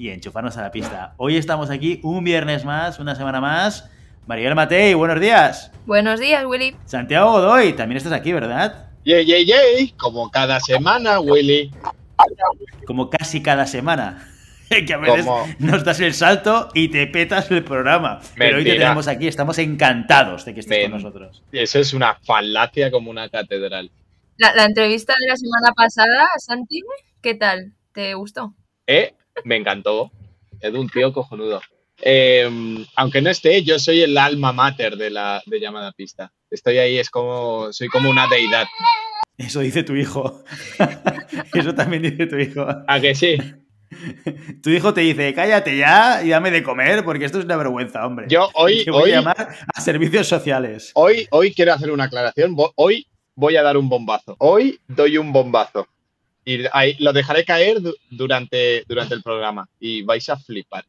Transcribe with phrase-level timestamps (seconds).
[0.00, 1.12] y enchufarnos a la pista.
[1.18, 3.90] Hoy estamos aquí un viernes más, una semana más.
[4.26, 5.70] Mariel Matei, buenos días.
[5.84, 6.74] Buenos días, Willy.
[6.86, 8.88] Santiago Godoy, también estás aquí, ¿verdad?
[9.04, 11.70] Yay, yay, yay, como cada semana, Willy.
[12.86, 14.26] Como casi cada semana.
[14.86, 15.26] que a veces
[15.58, 18.20] nos das el salto y te petas el programa.
[18.36, 21.42] Pero hoy te tenemos aquí, estamos encantados de que estés con nosotros.
[21.52, 23.90] Eso es una falacia como una catedral.
[24.38, 26.80] La, entrevista de la semana pasada, Santi,
[27.20, 27.74] ¿qué tal?
[27.92, 28.54] ¿Te gustó?
[28.86, 29.12] Eh,
[29.44, 30.10] me encantó.
[30.60, 31.60] Es un tío cojonudo.
[32.02, 36.32] Em, aunque no esté, yo soy el alma mater de la de llamada pista.
[36.50, 38.66] Estoy ahí, es como, soy como una deidad.
[39.36, 40.42] Eso dice tu hijo.
[41.54, 42.66] Eso también dice tu hijo.
[42.86, 43.38] ¿A que sí?
[44.62, 48.06] Tu hijo te dice, cállate ya y dame de comer, porque esto es una vergüenza,
[48.06, 48.26] hombre.
[48.28, 48.84] Yo hoy.
[48.84, 50.92] voy hoy, a llamar a servicios sociales.
[50.94, 52.54] Hoy, hoy quiero hacer una aclaración.
[52.76, 54.36] Hoy voy a dar un bombazo.
[54.38, 55.88] Hoy doy un bombazo.
[56.44, 57.78] Y ahí, lo dejaré caer
[58.10, 59.68] durante, durante el programa.
[59.78, 60.84] Y vais a flipar.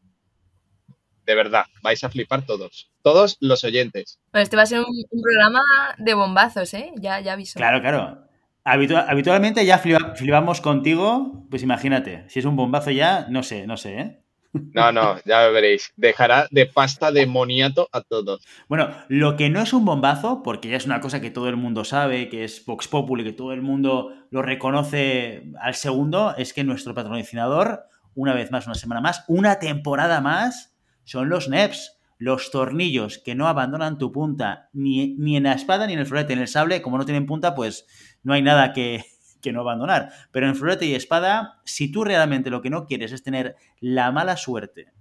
[1.25, 2.89] De verdad, vais a flipar todos.
[3.03, 4.19] Todos los oyentes.
[4.33, 5.61] Este va a ser un, programa
[5.97, 6.91] de bombazos, ¿eh?
[6.97, 7.57] Ya, ya aviso.
[7.57, 8.31] Claro, claro
[8.63, 13.99] habitualmente ya flipamos contigo, pues imagínate, si es un bombazo ya, no sé, no sé,
[13.99, 14.20] ¿eh?
[14.53, 15.91] No, no, ya veréis.
[15.95, 18.45] Dejará de pasta de moniato a todos.
[18.67, 21.57] Bueno, lo que no es un bombazo, porque ya es una cosa que todo el
[21.57, 26.53] mundo sabe, que es Vox Populi, que todo el mundo lo reconoce al segundo, es
[26.53, 27.85] que nuestro patrocinador,
[28.15, 33.33] una vez más, una semana más, una temporada más, son los NEPs los tornillos que
[33.33, 36.33] no abandonan tu punta ni, ni, en la espada ni en el florete.
[36.33, 37.87] En el sable, como no tienen punta, pues
[38.21, 39.03] no hay nada que,
[39.51, 40.11] no abandonar.
[40.31, 44.11] Pero en florete y espada, si tú realmente lo que no quieres es tener la
[44.11, 44.93] mala suerte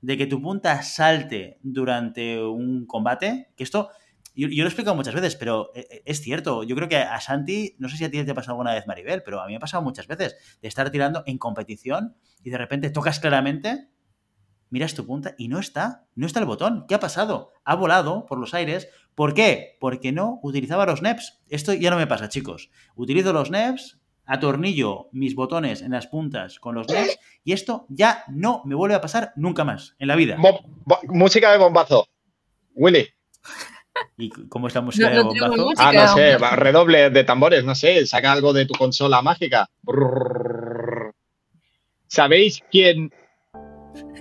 [0.00, 3.90] de que tu punta salte durante un combate, que esto
[4.38, 6.62] yo, lo he explicado muchas veces, pero eh, eh, es cierto.
[6.62, 8.86] Yo creo que a Santi, no sé si a ti te ha pasado alguna vez,
[8.86, 12.50] Maribel, pero a mí me ha pasado muchas veces de estar tirando en competición y
[12.50, 13.88] de repente tocas claramente
[14.70, 16.84] miras tu punta y no está, no está el botón.
[16.88, 17.52] ¿Qué ha pasado?
[17.64, 18.88] Ha volado por los aires.
[19.14, 19.76] ¿Por qué?
[19.80, 21.40] Porque no utilizaba los NEPs.
[21.48, 22.70] Esto ya no me pasa, chicos.
[22.94, 28.24] Utilizo los NEPs, atornillo mis botones en las puntas con los NEPs y esto ya
[28.28, 30.36] no me vuelve a pasar nunca más en la vida.
[31.08, 32.06] música de bombazo.
[32.74, 33.08] Willy.
[34.16, 35.70] ¿Y cómo es la música de bombazo?
[35.78, 39.68] ah, no sé, redoble de tambores, no sé, saca algo de tu consola mágica.
[42.06, 43.12] ¿Sabéis quién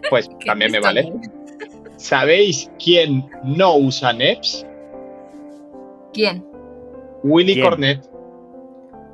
[0.09, 1.12] pues también me vale.
[1.97, 4.66] ¿Sabéis quién no usa NEPS?
[6.13, 6.45] ¿Quién?
[7.23, 8.07] Willy Cornet.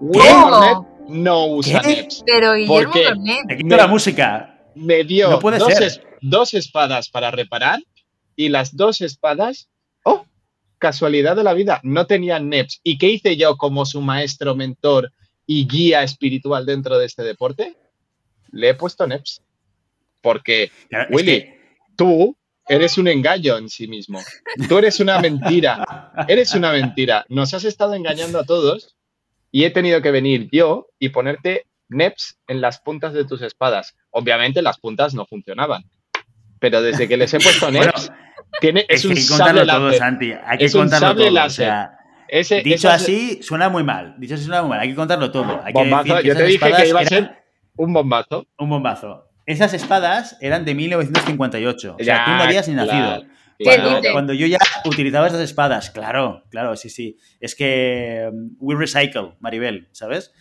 [0.01, 0.77] Willy Cornet
[1.07, 2.23] no usa NEPS.
[2.25, 3.45] Pero Guillermo Cornet.
[3.47, 4.49] Me quito la música.
[4.75, 7.79] Me dio dos, dos espadas para reparar
[8.35, 9.69] y las dos espadas,
[10.03, 10.25] oh,
[10.79, 12.81] casualidad de la vida, no tenían NEPS.
[12.83, 15.11] ¿Y qué hice yo como su maestro, mentor
[15.45, 17.75] y guía espiritual dentro de este deporte?
[18.51, 19.41] Le he puesto NEPS.
[20.23, 20.71] Porque,
[21.11, 21.53] Willy,
[21.97, 22.35] tú
[22.67, 24.19] eres un engaño en sí mismo.
[24.69, 26.11] Tú eres una mentira.
[26.27, 27.25] Eres una mentira.
[27.27, 28.95] Nos has estado engañando a todos
[29.51, 33.95] y he tenido que venir yo y ponerte NEPs en las puntas de tus espadas.
[34.11, 35.83] Obviamente las puntas no funcionaban.
[36.59, 38.09] Pero desde que les he puesto NEPs,
[38.61, 40.31] tiene, es, un sable todo, Santi.
[40.45, 41.45] Hay que contarlo todo.
[41.45, 41.97] O sea,
[42.63, 44.15] dicho así, suena muy mal.
[44.17, 44.79] Dicho así, suena muy mal.
[44.79, 45.61] Hay que contarlo todo.
[45.61, 46.21] Hay bombazo.
[46.21, 47.43] yo te dije que iba a ser
[47.75, 48.47] un bombazo.
[48.57, 49.32] Un bombazo.
[49.45, 51.97] Esas espadas eran de 1958.
[51.99, 53.25] O sea, tú no habías ni nacido.
[54.11, 57.17] Cuando, yo ya utilizaba esas espadas, claro, claro, sí, sí.
[57.39, 60.33] Es que um, we recycle, Maribel, ¿sabes?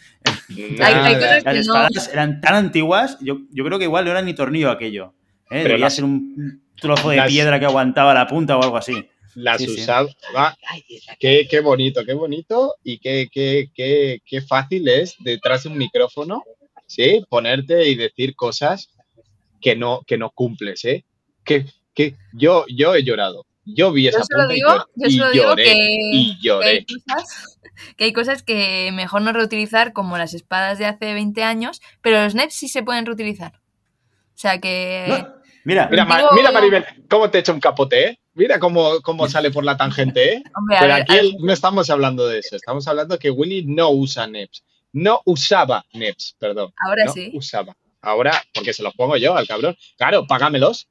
[0.79, 5.15] Las espadas eran tan antiguas, yo, creo que igual no era ni tornillo aquello.
[5.51, 5.63] ¿eh?
[5.63, 9.09] Debería ser un trozo de piedra que aguantaba la punta o algo así.
[9.35, 10.09] Las usaba.
[11.19, 15.79] Qué, qué, bonito, qué bonito y qué, qué, qué, qué fácil es detrás de un
[15.79, 16.43] micrófono
[16.93, 17.25] ¿sí?
[17.29, 18.91] Ponerte y decir cosas
[19.61, 21.05] que no, que no cumples, ¿eh?
[21.45, 23.47] Que, que yo, yo he llorado.
[23.65, 24.61] Yo vi esa punta y,
[25.17, 25.77] lloré, que,
[26.13, 26.85] y lloré.
[27.97, 32.23] Que hay, cosas, que mejor no reutilizar como las espadas de hace 20 años, pero
[32.23, 33.55] los NEPs sí se pueden reutilizar.
[33.55, 35.07] O sea que...
[35.65, 38.19] Mira, mira, mira, Maribel, cómo te echa un capote, ¿eh?
[38.35, 40.43] Mira cómo, cómo sale por la tangente, ¿eh?
[40.81, 42.57] Pero aquí no estamos hablando de eso.
[42.57, 44.65] Estamos hablando que Willy no usa NEPs.
[44.93, 46.73] No usaba NEPs, perdón.
[46.77, 47.31] Ahora no sí.
[47.35, 47.77] Usaba.
[48.01, 49.77] Ahora, porque se los pongo yo al cabrón.
[49.97, 50.89] Claro, págamelos.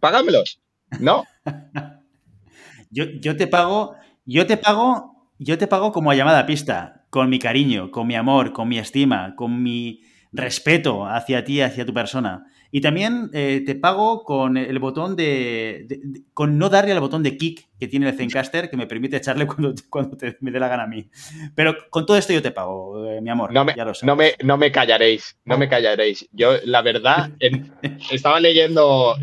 [0.00, 0.60] Págamelos.
[1.00, 1.24] No.
[2.90, 7.04] yo, yo te pago, yo te pago, yo te pago como a llamada a pista,
[7.10, 10.02] con mi cariño, con mi amor, con mi estima, con mi
[10.32, 12.46] respeto hacia ti, hacia tu persona.
[12.70, 15.86] Y también eh, te pago con el botón de,
[16.34, 19.46] con no darle al botón de kick que tiene el Zencaster que me permite echarle
[19.46, 21.08] cuando, cuando me dé la gana a mí.
[21.54, 23.52] Pero con todo esto yo te pago, eh, mi amor.
[23.52, 26.28] No me, ya lo no me, no me callaréis, no me callaréis.
[26.32, 27.30] Yo, la verdad,
[28.10, 29.16] estaba leyendo,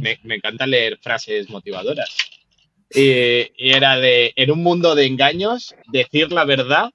[0.00, 2.16] me, me, encanta leer frases motivadoras.
[2.90, 6.90] Y, y era de, en un mundo de engaños, decir la verdad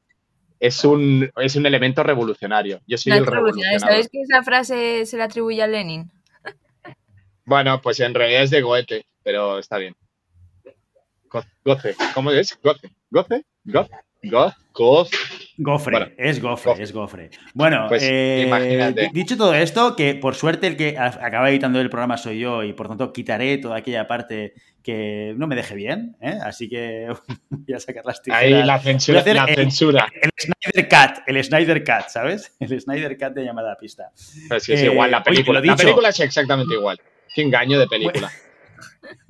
[0.59, 2.81] es un, es un elemento revolucionario.
[2.87, 3.79] Yo soy el revolucionario.
[3.79, 6.11] ¿Sabéis que esa frase se le atribuye a Lenin?
[7.45, 9.95] Bueno, pues en realidad es de Goethe, pero está bien.
[11.63, 11.95] Goce.
[12.13, 12.57] ¿Cómo es?
[12.61, 12.91] Goce.
[13.09, 13.45] Goce.
[13.63, 14.55] Goce.
[14.73, 15.17] Goce.
[15.61, 17.31] Gofre, es gofre, es gofre.
[17.53, 22.15] Bueno, pues, eh, dicho todo esto, que por suerte el que acaba editando el programa
[22.15, 26.37] soy yo y por tanto quitaré toda aquella parte que no me deje bien, ¿eh?
[26.41, 27.07] así que
[27.49, 28.43] voy a sacar las tijeras.
[28.43, 29.21] Ahí la censura.
[29.25, 30.07] La el, censura.
[30.21, 32.55] El, Snyder Cut, el Snyder Cut, ¿sabes?
[32.61, 34.11] El Snyder Cut de llamada a pista.
[34.15, 35.59] es igual, la eh, película.
[35.59, 36.97] la película es exactamente igual.
[37.35, 38.31] Qué engaño de película.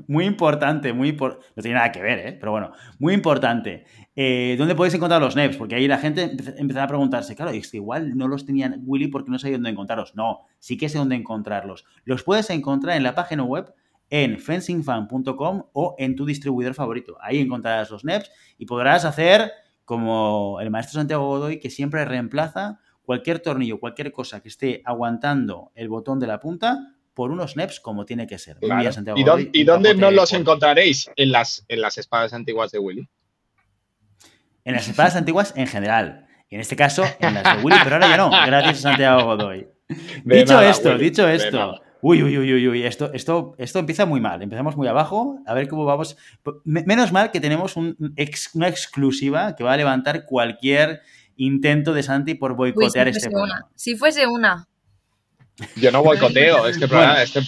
[0.08, 1.48] Muy importante, muy importante.
[1.56, 2.38] No tiene nada que ver, ¿eh?
[2.40, 3.86] Pero bueno, muy importante.
[4.16, 5.58] Eh, ¿Dónde podéis encontrar los NEPs?
[5.58, 9.08] Porque ahí la gente empezaba a preguntarse, claro, es que igual no los tenían Willy
[9.08, 10.16] porque no sabía dónde encontrarlos.
[10.16, 11.86] No, sí que sé dónde encontrarlos.
[12.04, 13.74] Los puedes encontrar en la página web
[14.10, 17.18] en fencingfan.com o en tu distribuidor favorito.
[17.22, 19.52] Ahí encontrarás los NEPs y podrás hacer
[19.86, 25.72] como el maestro Santiago Godoy que siempre reemplaza cualquier tornillo, cualquier cosa que esté aguantando
[25.76, 28.58] el botón de la punta por unos NEPs como tiene que ser.
[28.62, 31.10] ¿Y, dónde, no los encontraréis?
[31.16, 33.10] En las, en las espadas antiguas de Willy
[34.66, 36.28] en las espadas antiguas en general.
[36.50, 39.24] Y en este caso, en las de Willy, pero ahora ya no, gracias a Santiago
[39.24, 39.68] Godoy.
[40.24, 41.82] dicho esto, dicho esto.
[42.02, 44.42] Uy, uy, uy, uy, esto, esto, esto empieza muy mal.
[44.42, 46.18] Empezamos muy abajo, a ver cómo vamos.
[46.64, 51.02] Menos mal que tenemos una exclusiva que va a levantar cualquier
[51.36, 53.68] intento de Santi por boicotear este programa.
[53.76, 54.68] Si fuese una.
[55.76, 57.22] Yo no boicoteo este programa.
[57.22, 57.42] Este,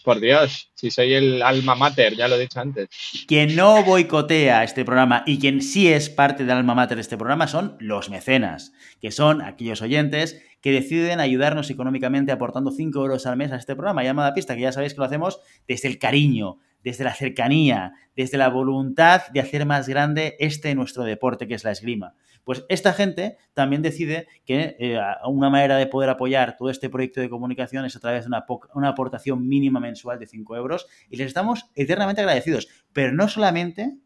[0.00, 2.88] por Dios, si soy el alma mater, ya lo he dicho antes.
[3.26, 7.16] Quien no boicotea este programa y quien sí es parte del alma mater de este
[7.16, 13.26] programa son los mecenas, que son aquellos oyentes que deciden ayudarnos económicamente aportando 5 euros
[13.26, 15.98] al mes a este programa llamada pista, que ya sabéis que lo hacemos desde el
[15.98, 21.54] cariño, desde la cercanía, desde la voluntad de hacer más grande este nuestro deporte que
[21.54, 22.14] es la esgrima.
[22.44, 27.20] Pues esta gente también decide que eh, una manera de poder apoyar todo este proyecto
[27.20, 28.44] de comunicación es a través de una,
[28.74, 32.68] una aportación mínima mensual de 5 euros y les estamos eternamente agradecidos.
[32.92, 33.96] Pero no solamente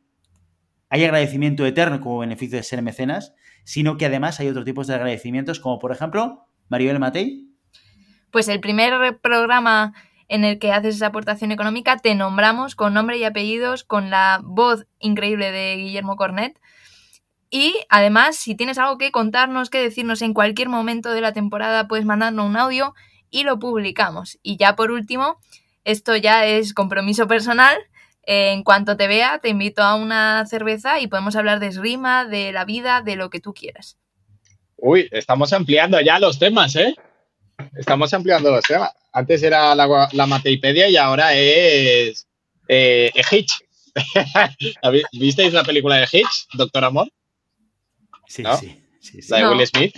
[0.89, 3.35] hay agradecimiento eterno como beneficio de ser mecenas,
[3.65, 7.49] sino que además hay otros tipos de agradecimientos, como por ejemplo, Maribel Matei.
[8.31, 9.95] Pues el primer programa
[10.29, 14.41] en el que haces esa aportación económica, te nombramos con nombre y apellidos, con la
[14.43, 16.59] voz increíble de Guillermo Cornet.
[17.57, 21.87] Y además, si tienes algo que contarnos, que decirnos en cualquier momento de la temporada,
[21.87, 22.97] puedes mandarnos un audio
[23.31, 24.41] y lo publicamos.
[24.43, 25.39] Y ya por último,
[25.85, 27.79] esto ya es compromiso personal.
[28.25, 32.51] en cuanto te vea, te invito a una cerveza y podemos hablar de esgrima, de
[32.51, 33.99] la vida, de lo que tú quieras.
[34.77, 36.97] Uy, estamos ampliando ya los temas, ¿eh?
[37.79, 38.91] Estamos ampliando los temas.
[39.13, 42.27] Antes era la, la Mateipedia y ahora es
[42.67, 43.61] eh, Hitch.
[45.13, 47.09] ¿Visteis la película de Hitch, Doctor Amor?
[48.27, 49.97] Sí, sí, sí, La de Will Smith.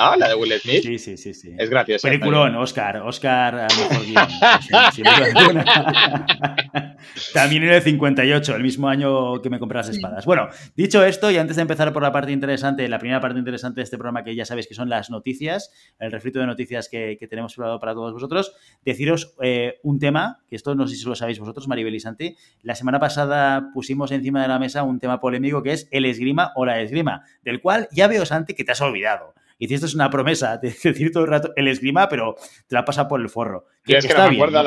[0.00, 0.16] ¿No?
[0.16, 0.82] La de Will Smith.
[0.82, 1.34] Sí, sí, sí.
[1.34, 1.54] sí.
[1.58, 2.08] Es gracioso.
[2.08, 2.96] Peliculón, Oscar.
[2.98, 5.64] Oscar a mejor guion.
[7.34, 10.24] También en el 58, el mismo año que me compré las espadas.
[10.24, 13.80] Bueno, dicho esto, y antes de empezar por la parte interesante, la primera parte interesante
[13.80, 17.18] de este programa, que ya sabéis que son las noticias, el refrito de noticias que,
[17.28, 18.54] tenemos preparado para todos vosotros,
[18.84, 22.36] deciros eh, un tema, que esto no sé si lo sabéis vosotros, Maribel y Santi.
[22.62, 26.52] La semana pasada pusimos encima de la mesa un tema polémico que es el esgrima
[26.56, 30.56] o la esgrima, del cual ya veo, Santi, que te has olvidado hiciste una promesa
[30.62, 32.36] de decir todo el rato el esgrima, pero
[32.66, 33.66] te la pasa por el forro.
[33.84, 34.62] Que, es que no, me acuerdo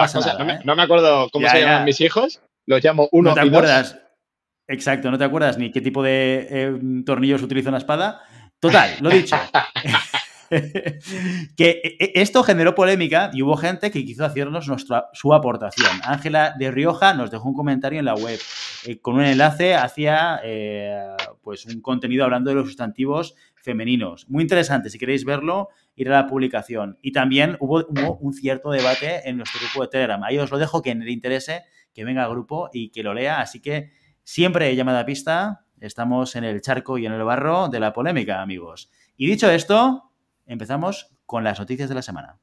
[0.63, 3.99] no, me, acuerdo cómo se llaman mis hijos, los llamo uno no te acuerdas,
[4.67, 8.21] Exacto, no te acuerdas ni qué tipo de eh, tornillos utiliza una espada.
[8.59, 9.35] Total, lo dicho.
[11.57, 15.89] que e, e, esto generó polémica y hubo gente que quiso hacernos nuestra, su aportación.
[16.03, 18.39] Ángela de Rioja nos dejó un comentario en la web
[18.85, 24.29] eh, con un enlace hacia eh, pues un contenido hablando de los sustantivos femeninos.
[24.29, 26.99] Muy interesante, si queréis verlo, ir a la publicación.
[27.01, 27.85] Y también hubo,
[28.19, 30.21] un cierto debate en nuestro grupo de Telegram.
[30.23, 33.39] Ahí os lo dejo, quien le interese, que venga al grupo y que lo lea.
[33.39, 33.91] Así que
[34.23, 38.41] siempre llamada a pista, estamos en el charco y en el barro de la polémica,
[38.41, 38.91] amigos.
[39.15, 40.11] Y dicho esto,
[40.45, 42.39] empezamos con las noticias de la semana.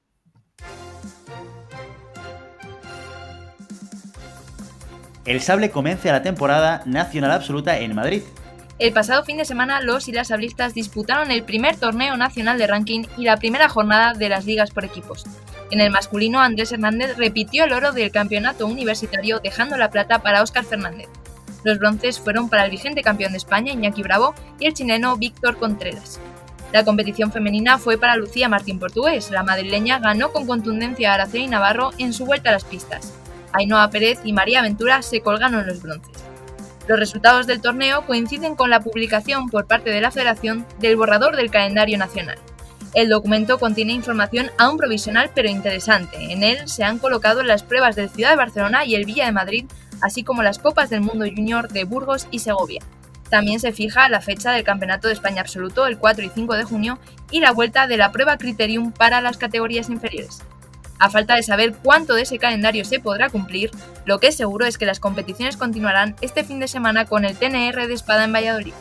[5.27, 8.23] El sable comienza la temporada nacional absoluta en Madrid.
[8.81, 12.67] El pasado fin de semana los y las sablistas disputaron el primer torneo nacional de
[12.67, 15.27] ranking y la primera jornada de las ligas por equipos.
[15.71, 20.43] En el masculino, Andrés Hernández repitió el oro del campeonato universitario dejando la plata para
[20.43, 21.11] Óscar Fernández.
[21.63, 25.59] Los bronces fueron para el vigente campeón de España, Iñaki Bravo, y el chileno Víctor
[25.59, 26.19] Contreras.
[26.73, 29.31] La competición femenina fue para Lucía Martín Portugués.
[29.31, 33.13] La madrileña ganó con contundencia a Araceli Navarro en su vuelta a las pistas.
[33.53, 36.30] Ainhoa Pérez y María Ventura se colgaron los bronces.
[36.89, 41.37] Los resultados del torneo coinciden con la publicación por parte de la Federación del borrador
[41.37, 42.39] del calendario nacional.
[42.95, 46.33] El documento contiene información aún provisional pero interesante.
[46.33, 49.33] En él se han colocado las pruebas del Ciudad de Barcelona y el Villa de
[49.33, 49.67] Madrid,
[50.01, 52.83] así como las Copas del Mundo Junior de Burgos y Segovia.
[53.29, 56.65] También se fija la fecha del Campeonato de España Absoluto, el 4 y 5 de
[56.65, 56.99] junio,
[57.31, 60.43] y la vuelta de la prueba Criterium para las categorías inferiores.
[61.01, 63.71] A falta de saber cuánto de ese calendario se podrá cumplir,
[64.05, 67.37] lo que es seguro es que las competiciones continuarán este fin de semana con el
[67.37, 68.75] TNR de Espada en Valladolid.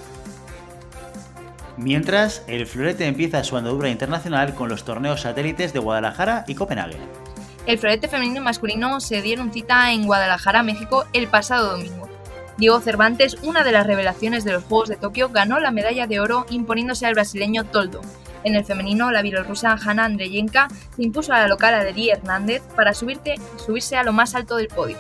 [1.78, 6.98] Mientras, el florete empieza su andadura internacional con los torneos satélites de Guadalajara y Copenhague.
[7.66, 12.10] El florete femenino y masculino se dieron cita en Guadalajara, México, el pasado domingo.
[12.58, 16.20] Diego Cervantes, una de las revelaciones de los Juegos de Tokio, ganó la medalla de
[16.20, 18.02] oro imponiéndose al brasileño Toldo.
[18.44, 22.94] En el femenino, la bielorrusa Hanna Andreyenka se impuso a la local Adri Hernández para
[22.94, 24.98] subirse a lo más alto del podio.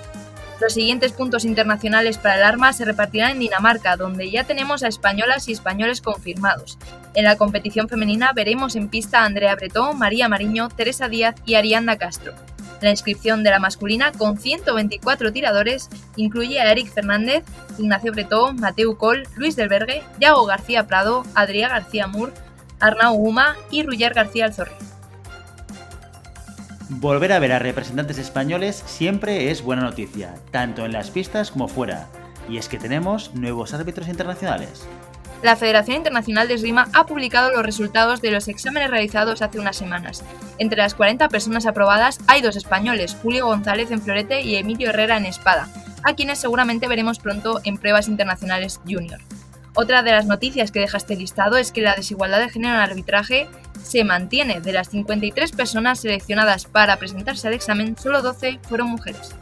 [0.59, 4.89] Los siguientes puntos internacionales para el arma se repartirán en Dinamarca, donde ya tenemos a
[4.89, 6.77] españolas y españoles confirmados.
[7.13, 11.55] En la competición femenina veremos en pista a Andrea Bretón, María Mariño, Teresa Díaz y
[11.55, 12.33] Arianda Castro.
[12.81, 17.43] La inscripción de la masculina, con 124 tiradores, incluye a Eric Fernández,
[17.77, 22.33] Ignacio Bretón, Mateu Col, Luis del Bergue, Yago García Prado, Adrià García Mur,
[22.79, 24.73] Arnau Guma y Ruller García Alzorri.
[26.89, 31.67] Volver a ver a representantes españoles siempre es buena noticia, tanto en las pistas como
[31.67, 32.07] fuera,
[32.49, 34.87] y es que tenemos nuevos árbitros internacionales.
[35.43, 39.77] La Federación Internacional de Esgrima ha publicado los resultados de los exámenes realizados hace unas
[39.77, 40.23] semanas.
[40.57, 45.15] Entre las 40 personas aprobadas hay dos españoles, Julio González en florete y Emilio Herrera
[45.15, 45.69] en espada,
[46.03, 49.21] a quienes seguramente veremos pronto en pruebas internacionales junior.
[49.75, 52.81] Otra de las noticias que deja este listado es que la desigualdad de género en
[52.81, 53.47] arbitraje
[53.81, 54.61] se mantiene.
[54.61, 59.35] De las 53 personas seleccionadas para presentarse al examen, solo 12 fueron mujeres.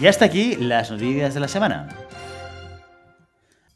[0.00, 1.88] Y hasta aquí las noticias de la semana.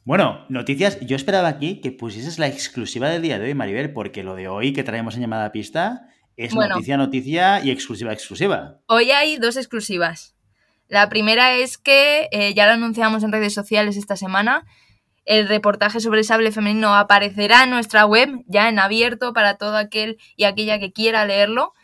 [0.04, 4.22] Bueno, noticias, yo esperaba aquí que pusieses la exclusiva del día de hoy, Maribel, porque
[4.22, 8.78] lo de hoy que traemos en llamada pista es noticia, noticia y exclusiva, exclusiva.
[8.86, 10.34] Hoy hay dos exclusivas.
[10.88, 14.64] La primera es que eh, ya lo anunciamos en redes sociales esta semana
[15.28, 19.76] el reportaje sobre el sable femenino aparecerá en nuestra web, ya en abierto para todo
[19.76, 21.74] aquel y aquella que quiera leerlo.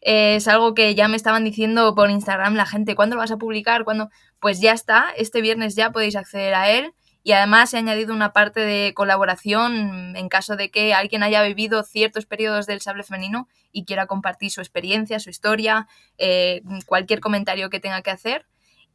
[0.00, 3.38] es algo que ya me estaban diciendo por Instagram la gente, ¿cuándo lo vas a
[3.38, 3.82] publicar?
[3.82, 4.08] ¿Cuándo?
[4.40, 6.94] Pues ya está, este viernes ya podéis acceder a él.
[7.24, 11.82] Y además he añadido una parte de colaboración en caso de que alguien haya vivido
[11.82, 17.68] ciertos periodos del sable femenino y quiera compartir su experiencia, su historia, eh, cualquier comentario
[17.68, 18.46] que tenga que hacer.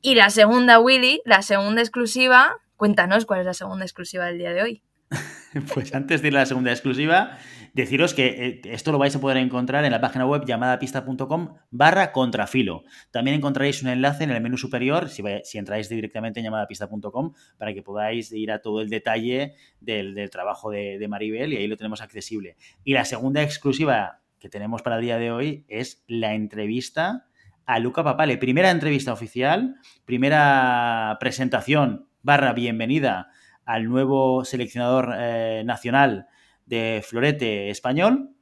[0.02, 4.54] Y la segunda, Willy, la segunda exclusiva, Cuéntanos cuál es la segunda exclusiva del día
[4.54, 4.84] de hoy.
[5.74, 7.38] Pues antes de ir a la segunda exclusiva,
[7.74, 12.12] deciros que eh, esto lo vais a poder encontrar en la página web llamadapista.com barra
[12.12, 12.84] contrafilo.
[13.12, 15.24] También encontraréis un enlace en el menú superior si,
[15.58, 21.04] entráis directamente en llamadapista.com para que podáis ir a todo el detalle del, trabajo de,
[21.08, 22.58] Maribel y ahí lo tenemos accesible.
[22.84, 27.26] Y la segunda exclusiva que tenemos para el día de hoy es la entrevista
[27.66, 28.38] a Luca Papale.
[28.38, 33.32] Primera entrevista oficial, primera presentación barra bienvenida
[33.64, 36.28] al nuevo seleccionador eh, nacional
[36.66, 38.36] de florete español.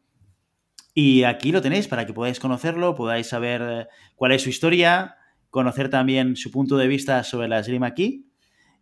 [0.95, 5.17] Y aquí lo tenéis para que podáis conocerlo, podáis saber eh, cuál es su historia,
[5.51, 7.93] conocer también su punto de vista sobre la esgrima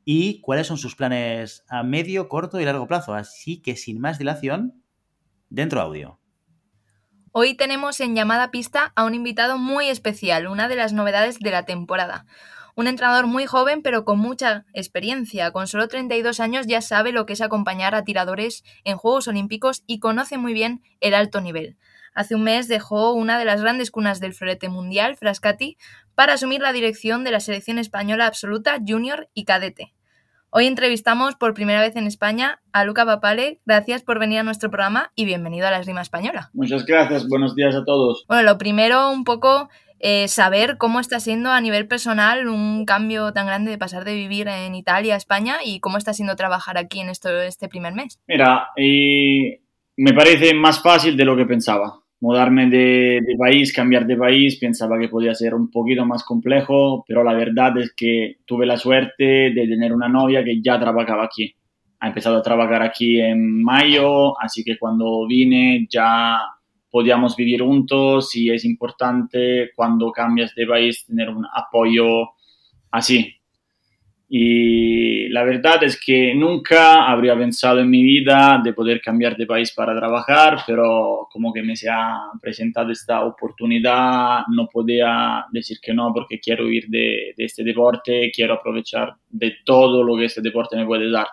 [0.05, 3.13] y cuáles son sus planes a medio, corto y largo plazo.
[3.13, 4.86] Así que sin más dilación,
[5.50, 6.17] dentro audio.
[7.33, 11.51] Hoy tenemos en llamada pista a un invitado muy especial, una de las novedades de
[11.51, 12.25] la temporada.
[12.75, 15.51] Un entrenador muy joven pero con mucha experiencia.
[15.51, 19.84] Con solo 32 años ya sabe lo que es acompañar a tiradores en Juegos Olímpicos
[19.86, 21.77] y conoce muy bien el alto nivel.
[22.15, 25.77] Hace un mes dejó una de las grandes cunas del florete mundial, Frascati,
[26.15, 29.94] para asumir la dirección de la selección española absoluta, junior y cadete.
[30.56, 33.60] Hoy entrevistamos por primera vez en España a Luca Papale.
[33.65, 36.51] Gracias por venir a nuestro programa y bienvenido a la Esgrima Española.
[36.53, 38.24] Muchas gracias, buenos días a todos.
[38.27, 39.70] Bueno, lo primero, un poco
[40.05, 44.13] eh, saber cómo está siendo a nivel personal un cambio tan grande de pasar de
[44.13, 47.93] vivir en Italia a España y cómo está siendo trabajar aquí en esto, este primer
[47.93, 48.19] mes.
[48.27, 49.62] Mira, y
[49.95, 52.01] me parece más fácil de lo que pensaba.
[52.19, 57.24] mudarme de, país, cambiar de país, pensaba que podía ser un poquito más complejo, pero
[57.24, 61.55] la verdad es que tuve la suerte de tener una novia que ya trabajaba aquí.
[62.01, 66.39] Ha empezado a trabajar aquí en mayo, así que cuando vine ya
[66.93, 72.29] podíamos vivir juntos y es importante cuando cambias de país tener un apoyo
[72.91, 73.33] así,
[74.29, 79.47] y la verdad es que nunca habría pensado en mi vida de poder cambiar de
[79.47, 85.77] país para trabajar, pero como que me se ha presentado esta oportunidad, no podía decir
[85.81, 90.25] que no porque quiero ir de, de este deporte, quiero aprovechar de todo lo que
[90.25, 91.27] este deporte me puede dar.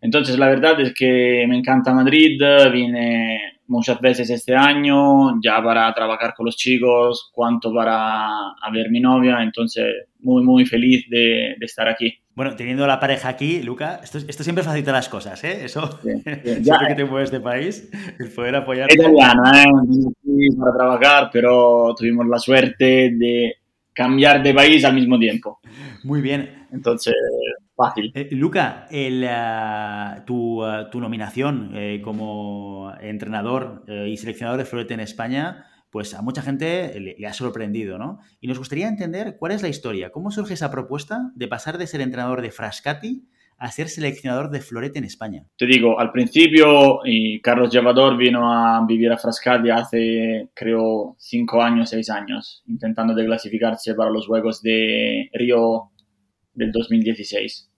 [0.00, 2.38] Entonces la verdad es que me encanta Madrid,
[2.72, 8.28] vine muchas veces este año, ya para trabajar con los chicos, cuanto para
[8.72, 12.18] ver mi novia, entonces muy, muy feliz de, estar aquí.
[12.34, 15.64] Bueno, teniendo la pareja aquí, Luca, esto, esto siempre facilita las cosas, ¿eh?
[15.64, 18.88] Eso, siempre que te mueves de país, el poder apoyar.
[18.92, 20.48] italiano, ¿eh?
[20.58, 23.54] Para trabajar, pero tuvimos la suerte de
[23.92, 25.60] cambiar de país al mismo tiempo.
[26.04, 26.66] Muy bien.
[26.70, 27.14] Entonces,
[27.76, 28.10] fácil.
[28.14, 34.64] Eh, Luca, el, uh, tu, uh, tu, nominación eh, como entrenador eh, y seleccionador de
[34.64, 38.18] florete en España, pues a mucha gente le, le, ha sorprendido, ¿no?
[38.40, 41.86] Y nos gustaría entender cuál es la historia, cómo surge esa propuesta de pasar de
[41.86, 43.28] ser entrenador de Frascati
[43.58, 45.44] a ser seleccionador de florete en España.
[45.56, 51.62] Te digo, al principio y Carlos Llevador vino a vivir a Frascati hace, creo, cinco
[51.62, 55.90] años, seis años, intentando de clasificarse para los Juegos de Río
[56.56, 57.70] del 2016.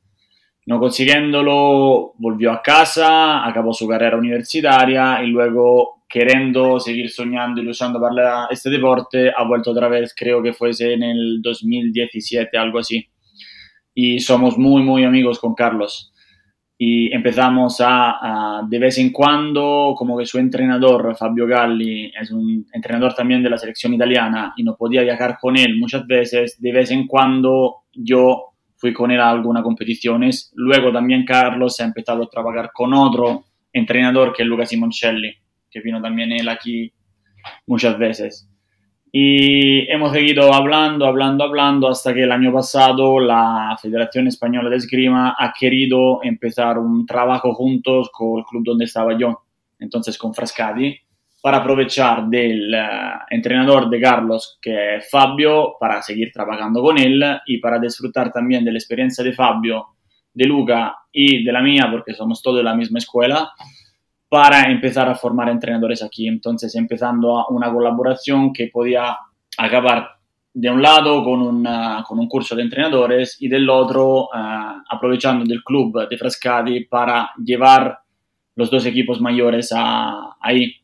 [0.68, 7.64] No consiguiéndolo, volvió a casa, acabó su carrera universitaria y luego, queriendo seguir soñando y
[7.64, 12.80] luchando para este deporte, ha vuelto otra vez, creo que fuese en el 2017, algo
[12.80, 13.08] así.
[13.94, 16.12] Y somos muy, muy amigos con Carlos.
[16.76, 22.30] Y empezamos a, a, de vez en cuando, como que su entrenador, Fabio Galli, es
[22.30, 26.60] un entrenador también de la selección italiana y no podía viajar con él muchas veces,
[26.60, 28.47] de vez en cuando yo
[28.78, 30.52] fui con él a algunas competiciones.
[30.54, 35.34] Luego también Carlos ha empezado a trabajar con otro entrenador que es Luca Simoncelli,
[35.70, 36.92] que vino también él aquí
[37.66, 38.48] muchas veces.
[39.10, 44.76] Y hemos seguido hablando, hablando, hablando hasta que el año pasado la Federación Española de
[44.76, 49.44] Esgrima ha querido empezar un trabajo juntos con el club donde estaba yo,
[49.78, 51.07] entonces con Frascati
[51.40, 57.22] para aprovechar del uh, entrenador de Carlos, que es Fabio, para seguir trabajando con él
[57.46, 59.86] y para disfrutar también de la experiencia de Fabio,
[60.32, 63.52] de Luca y de la mía, porque somos todos de la misma escuela,
[64.28, 66.26] para empezar a formar entrenadores aquí.
[66.26, 69.16] Entonces, empezando una colaboración que podía
[69.56, 70.18] acabar
[70.52, 75.44] de un lado con, una, con un curso de entrenadores y del otro uh, aprovechando
[75.44, 78.00] del club de Frascati para llevar
[78.56, 80.74] los dos equipos mayores a, ahí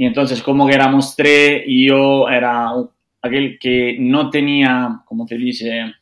[0.00, 2.72] y entonces, como que éramos tres, y yo era
[3.20, 5.92] aquel que no tenía, como te dice,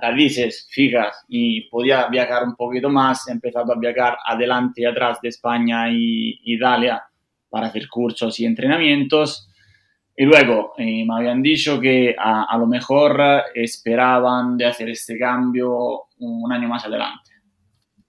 [0.00, 5.18] raíces fijas y podía viajar un poquito más, he empezado a viajar adelante y atrás
[5.20, 7.02] de España y Italia
[7.50, 9.50] para hacer cursos y entrenamientos.
[10.16, 13.20] Y luego eh, me habían dicho que a, a, lo mejor
[13.56, 17.31] esperaban de hacer este cambio un año más adelante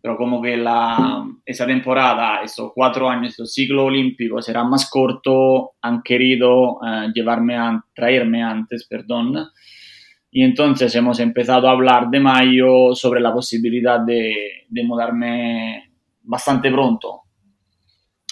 [0.03, 5.75] pero como que la, esa temporada, esos cuatro años, ese ciclo olímpico será más corto,
[5.81, 9.47] han querido uh, llevarme a, traerme antes, perdón,
[10.29, 16.69] y entonces hemos empezado a hablar de mayo sobre la posibilidad de, de mudarme bastante
[16.69, 17.21] pronto.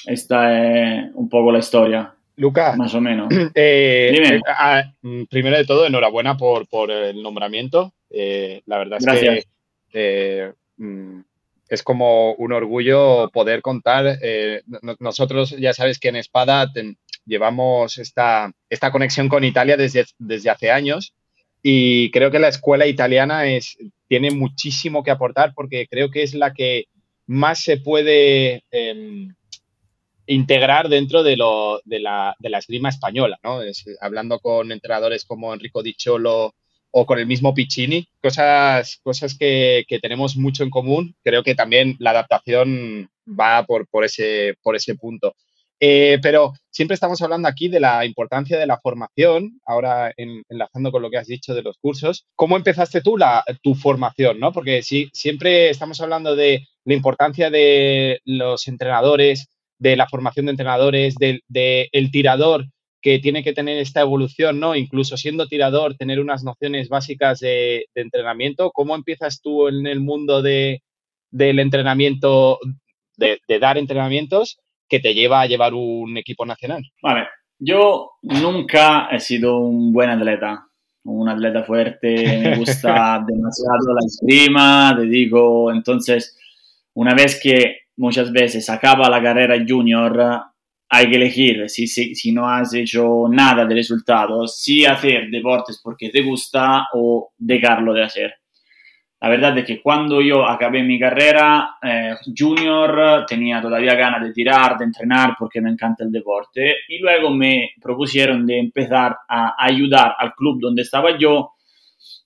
[0.06, 2.14] Esta es un poco la historia.
[2.36, 3.30] Lucas, más o menos.
[3.56, 4.84] Eh, eh, ah,
[5.30, 7.94] primero de todo, enhorabuena por, por el nombramiento.
[8.10, 9.48] Eh, la verdad es Gracias.
[9.90, 11.22] que mm,
[11.72, 14.20] es como un orgullo poder contar.
[14.22, 14.62] Eh,
[15.00, 20.50] nosotros ya sabes que en Espada ten, llevamos esta, esta conexión con Italia desde, desde
[20.50, 21.14] hace años
[21.64, 23.78] y creo que la escuela italiana es,
[24.10, 26.88] tiene muchísimo que aportar porque creo que es la que
[27.26, 29.28] más se puede eh,
[30.26, 33.62] integrar dentro de, lo, de, la, de la esgrima española, ¿no?
[33.62, 36.54] Es, hablando con entrenadores como Enrico Di Cholo,
[36.92, 41.16] o con el mismo Piccini, cosas, cosas que, que, tenemos mucho en común.
[41.24, 45.34] Creo que también la adaptación va por, por, ese, por ese punto.
[45.84, 50.92] Eh, pero siempre estamos hablando aquí de la importancia de la formación, ahora en, enlazando
[50.92, 52.28] con lo que has dicho de los cursos.
[52.36, 54.40] ¿Cómo empezaste tú la, tu formación?
[54.40, 54.52] ¿no?
[54.52, 59.48] Porque si, siempre estamos hablando de la importancia de los entrenadores,
[59.80, 62.68] de la formación de entrenadores, del de el tirador
[63.02, 64.76] que tiene que tener esta evolución, ¿no?
[64.76, 68.72] Incluso siendo tirador, tener unas nociones básicas de, de entrenamiento.
[68.72, 70.84] ¿Cómo empiezas tú en el mundo de,
[71.32, 72.60] del entrenamiento,
[73.18, 76.84] de, de, dar entrenamientos, que te lleva a llevar un equipo nacional?
[77.02, 80.68] Vale, Yo nunca he sido un buen atleta,
[81.04, 86.38] un atleta fuerte, me gusta demasiado la esgrima, te digo, entonces
[86.94, 90.44] una vez que muchas veces acaba la carrera junior,
[90.94, 95.80] hay que elegir si, si, si, no has hecho nada de resultados, si hacer deportes
[95.82, 98.34] porque te gusta o dejarlo de hacer.
[99.22, 104.34] La verdad es que cuando yo acabé mi carrera eh, junior tenía todavía ganas de
[104.34, 109.56] tirar, de entrenar porque me encanta el deporte y luego me propusieron de empezar a
[109.64, 111.52] ayudar al club donde estaba yo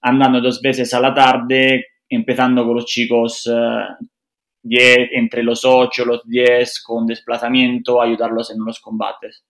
[0.02, 4.06] andando dos veces a la tarde, empezando con los chicos eh,
[4.70, 9.46] entre los 8 los 10 con desplazamiento, ayudarlos en los combates.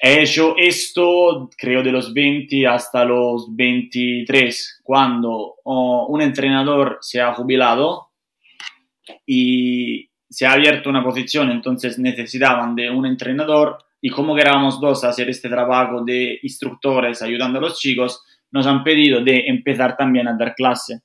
[0.00, 7.20] He hecho esto, creo, de los 20 hasta los 23, cuando oh, un entrenador se
[7.20, 8.10] ha jubilado
[9.26, 15.02] y se ha abierto una posición, entonces necesitaban de un entrenador y como queríamos dos
[15.02, 19.96] a hacer este trabajo de instructores ayudando a los chicos, nos han pedido de empezar
[19.96, 21.00] también a dar clase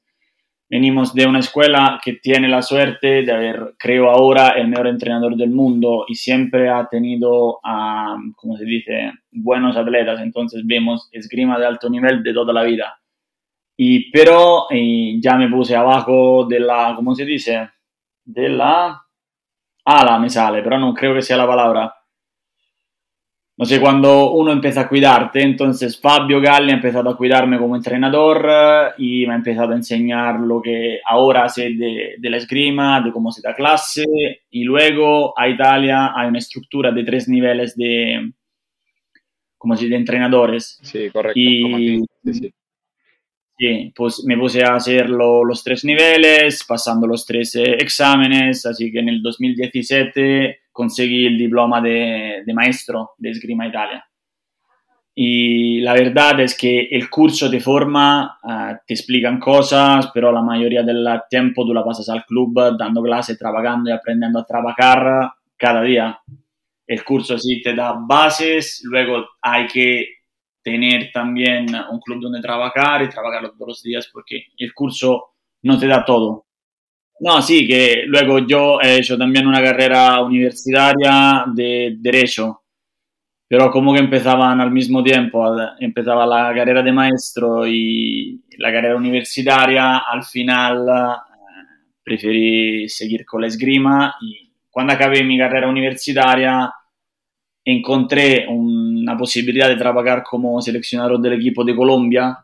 [0.74, 5.36] venimos de una escuela que tiene la suerte de haber, creo ahora, el mejor entrenador
[5.36, 10.20] del mundo y siempre ha tenido, um, como se dice, buenos atletas.
[10.20, 13.00] Entonces vemos esgrima de alto nivel de toda la vida.
[13.78, 17.70] Y pero y ya me puse abajo de la, ¿cómo se dice?
[18.26, 19.00] De la
[19.86, 21.94] ala me sale, pero no creo que sea la palabra
[23.56, 27.76] no sé, cuando uno empieza a cuidarte, entonces Fabio Galli ha empezado a cuidarme como
[27.76, 32.38] entrenador eh, y me ha empezado a enseñar lo que ahora sé de, de, la
[32.38, 34.06] esgrima, de cómo se da clase
[34.50, 38.32] y luego a Italia hay una estructura de tres niveles de,
[39.56, 40.80] como si de entrenadores.
[40.82, 41.39] Sí, correcto.
[41.39, 42.54] Y, sí, sí.
[43.56, 48.66] sí, pues me puse a hacer lo, los tres niveles, pasando los tres eh, exámenes,
[48.66, 54.06] así que en el 2017 conseguí el diploma de, maestro de Esgrima Italia.
[55.16, 60.42] Y la verdad es que el curso te forma, uh, te explican cosas, pero la
[60.42, 65.32] mayoría del tiempo tú la pasas al club dando clases, trabajando y aprendiendo a trabajar
[65.56, 66.20] cada día.
[66.88, 70.08] El curso sí te da bases, luego hay que
[70.64, 75.88] tener también un club donde trabajar y trabajar los días porque el curso no te
[75.88, 76.48] da todo.
[77.19, 82.63] No, sí, que luego yo he hecho también una carrera universitaria de Derecho,
[83.47, 88.95] pero como que empezaban al mismo tiempo, empezaba la carrera de maestro y la carrera
[88.95, 91.15] universitaria, al final eh,
[92.04, 96.73] preferí seguir con la esgrima y cuando acabé mi carrera universitaria
[97.63, 102.38] encontré una posibilidad de trabajar como seleccionador del equipo de Colombia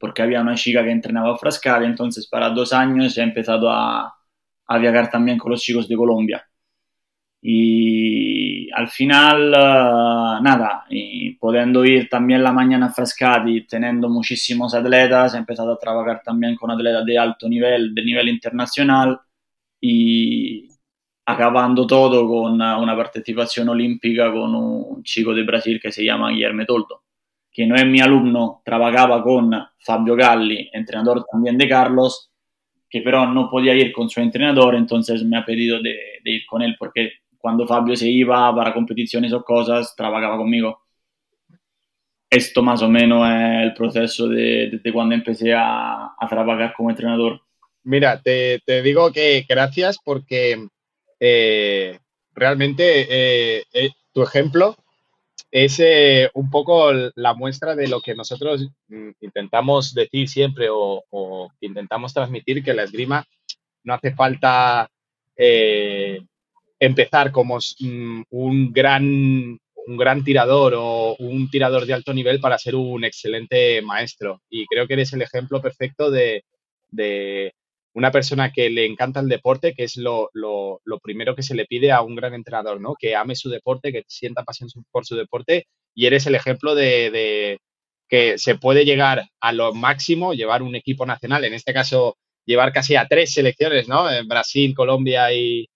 [0.00, 4.12] porque había una chica que entrenaba a Frascati, entonces para dos años he empezado a,
[4.66, 6.44] a viajar también con los chicos de Colombia.
[7.42, 11.36] Y al final, uh, nada, y
[11.86, 16.70] ir también la mañana a Frascati, teniendo muchísimos atletas, he empezado a trabajar también con
[16.70, 19.20] atletas de alto nivel, de nivel internacional,
[19.80, 20.68] y
[21.26, 26.64] acabando todo con una participación olímpica con un chico de Brasil que se llama Guillermo
[26.66, 27.02] Toldo
[27.60, 32.30] que no es mi alumno, trabajaba con Fabio Galli, entrenador también de Carlos,
[32.88, 35.94] que pero no podía ir con su entrenador, entonces me ha pedido de,
[36.24, 40.80] ir con él, porque cuando Fabio se iba para competiciones o cosas, trabajaba conmigo.
[42.30, 46.88] Esto más o menos es el proceso de, desde cuando empecé a, a, trabajar como
[46.88, 47.42] entrenador.
[47.82, 50.66] Mira, te, te digo que gracias porque
[51.20, 51.98] eh,
[52.32, 54.76] realmente eh, eh, tu ejemplo
[55.50, 61.50] es eh, un poco la muestra de lo que nosotros mm, intentamos decir siempre o,
[61.60, 63.24] intentamos transmitir, que la esgrima
[63.84, 64.88] no hace falta
[65.36, 66.20] eh,
[66.78, 69.04] empezar como mm, un gran,
[69.86, 74.42] un gran tirador o un tirador de alto nivel para ser un excelente maestro.
[74.48, 76.44] Y creo que eres el ejemplo perfecto de
[77.94, 81.54] una persona que le encanta el deporte, que es lo, lo, lo, primero que se
[81.54, 82.94] le pide a un gran entrenador, ¿no?
[82.98, 87.10] Que ame su deporte, que sienta pasión por su deporte y eres el ejemplo de,
[87.10, 87.58] de,
[88.08, 92.72] que se puede llegar a lo máximo, llevar un equipo nacional, en este caso llevar
[92.72, 94.10] casi a tres selecciones, ¿no?
[94.10, 95.68] En Brasil, Colombia y,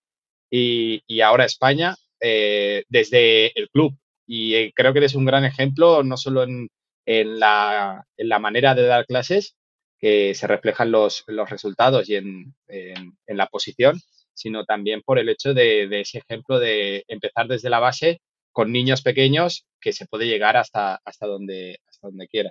[0.50, 3.96] y, y ahora España, eh, desde el club.
[4.26, 6.68] Y eh, creo que eres un gran ejemplo, no solo en,
[7.06, 9.56] en, la, en la manera de dar clases,
[10.04, 13.98] que se reflejan los, los resultados y en, en, en, la posición,
[14.34, 18.20] sino también por el hecho de, de, ese ejemplo de empezar desde la base
[18.52, 22.50] con niños pequeños que se puede llegar hasta, hasta, donde, hasta donde quiera.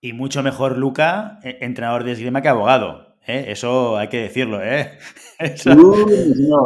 [0.00, 3.18] Y mucho mejor Luca, e, entrenador de esgrima, que abogado.
[3.26, 3.44] ¿eh?
[3.48, 4.62] Eso hay que decirlo.
[4.62, 4.98] ¿eh?
[5.38, 5.72] Eso...
[5.72, 6.56] Uy, no,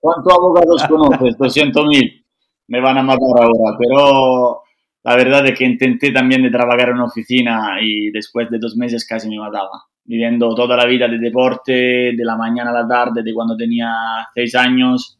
[0.00, 1.38] ¿Cuántos abogados conoces?
[1.38, 2.24] 200.000.
[2.66, 4.62] me van a matar ahora, pero
[5.08, 8.76] la verdad es que intenté también de trabajar en una oficina y después de dos
[8.76, 9.84] meses casi me mataba.
[10.04, 13.90] Viviendo toda la vida de deporte, de la mañana a la tarde, de cuando tenía
[14.34, 15.18] seis años,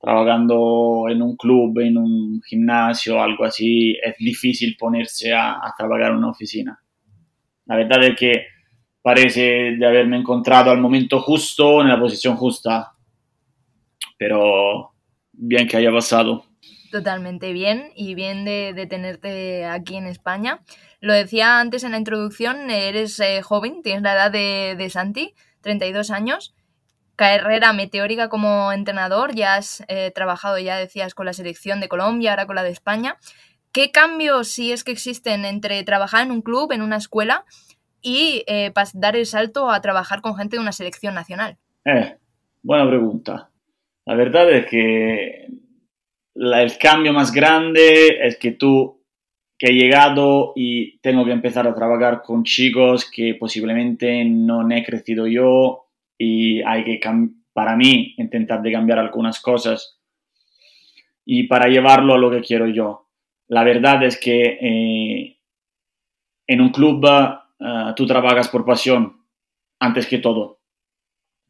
[0.00, 6.12] trabajando en un club, en un gimnasio, algo así, es difícil ponerse a, a trabajar
[6.12, 6.78] en una oficina.
[7.64, 8.44] La verdad es que
[9.02, 12.92] parece de haberme encontrado al momento justo, en la posición justa,
[14.16, 14.92] pero
[15.32, 16.44] bien que haya pasado.
[16.96, 20.62] Totalmente bien y bien de, tenerte aquí en España.
[21.00, 25.34] Lo decía antes en la introducción, eres eh, joven, tienes la edad de, de, Santi,
[25.60, 26.54] 32 años,
[27.14, 32.30] carrera meteórica como entrenador, ya has eh, trabajado, ya decías, con la selección de Colombia,
[32.30, 33.18] ahora con la de España.
[33.72, 37.44] ¿Qué cambios, si es que existen, entre trabajar en un club, en una escuela,
[38.00, 41.58] y eh, dar el salto a trabajar con gente de una selección nacional?
[42.62, 43.50] Buena pregunta.
[44.06, 45.65] La verdad es que
[46.38, 49.02] el cambio más grande es que tú,
[49.58, 54.84] que he llegado y tengo que empezar a trabajar con chicos que posiblemente no he
[54.84, 55.86] crecido yo
[56.18, 57.00] y hay que,
[57.52, 59.98] para mí, intentar de cambiar algunas cosas
[61.24, 63.08] y para llevarlo a lo que quiero yo.
[63.48, 65.38] La verdad es que eh,
[66.46, 69.24] en un club uh, tú trabajas por pasión
[69.78, 70.55] antes que todo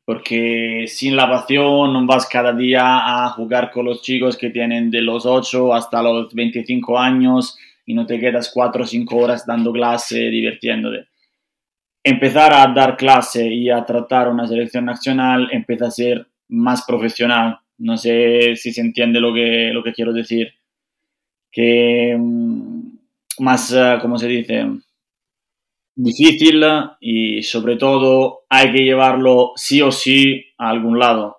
[0.06, 5.02] porque sin la pasión vas cada día a jugar con los chicos que tienen de
[5.02, 9.72] los 8 hasta los 25 años y no te quedas 4 o 5 horas dando
[9.72, 11.08] clase, divirtiéndote.
[12.04, 17.58] Empezar a dar clase y a tratar una selección nacional empieza a ser más profesional.
[17.78, 20.54] No sé si se entiende lo que, lo que quiero decir.
[21.50, 22.96] Que um,
[23.40, 24.66] más, uh, ¿cómo se dice?
[25.96, 26.62] Difícil
[27.00, 31.38] y sobre todo hay que llevarlo sí o sí a algún lado.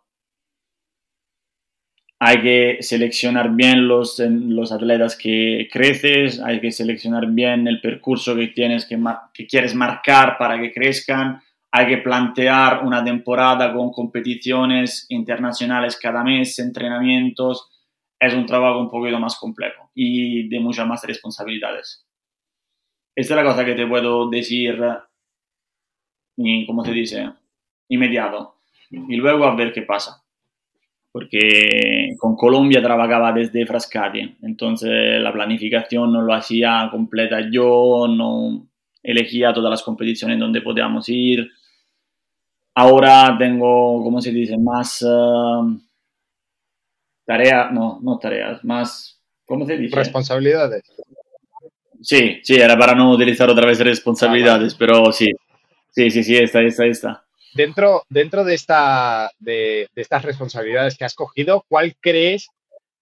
[2.20, 8.36] Hay que seleccionar bien los, los atletas que creces, hay que seleccionar bien el percurso
[8.36, 9.00] que tienes que,
[9.34, 11.39] que quieres marcar para que crezcan,
[11.72, 17.70] hay que plantear una temporada con competiciones internacionales cada mes, entrenamientos.
[18.20, 22.07] Es un trabajo un poquito más complejo y de muchas más responsabilidades.
[23.17, 24.77] Esta es la cosa que te puedo decir,
[26.38, 27.27] y, ¿cómo se dice?
[27.89, 28.58] Inmediato.
[28.91, 30.23] Y luego a ver qué pasa.
[31.12, 38.67] Porque con Colombia trabajaba desde Frascati, entonces la planificación no lo hacía completa yo, no
[39.01, 41.49] elegía todas las competiciones donde podíamos ir.
[42.75, 44.60] Ahora tengo, ¿cómo se dice?
[44.60, 45.82] Más uh,
[47.25, 49.95] tareas, no, no tareas, más, ¿cómo se dice?
[49.95, 50.84] Responsabilidades.
[52.02, 55.28] Sí, sí, era para no utilizar otra vez responsabilidades, ah, pero sí,
[55.90, 57.24] sí, sí, sí, está, está, está.
[57.54, 62.50] Dentro, dentro de, esta, de, estas responsabilidades que has cogido, ¿cuál crees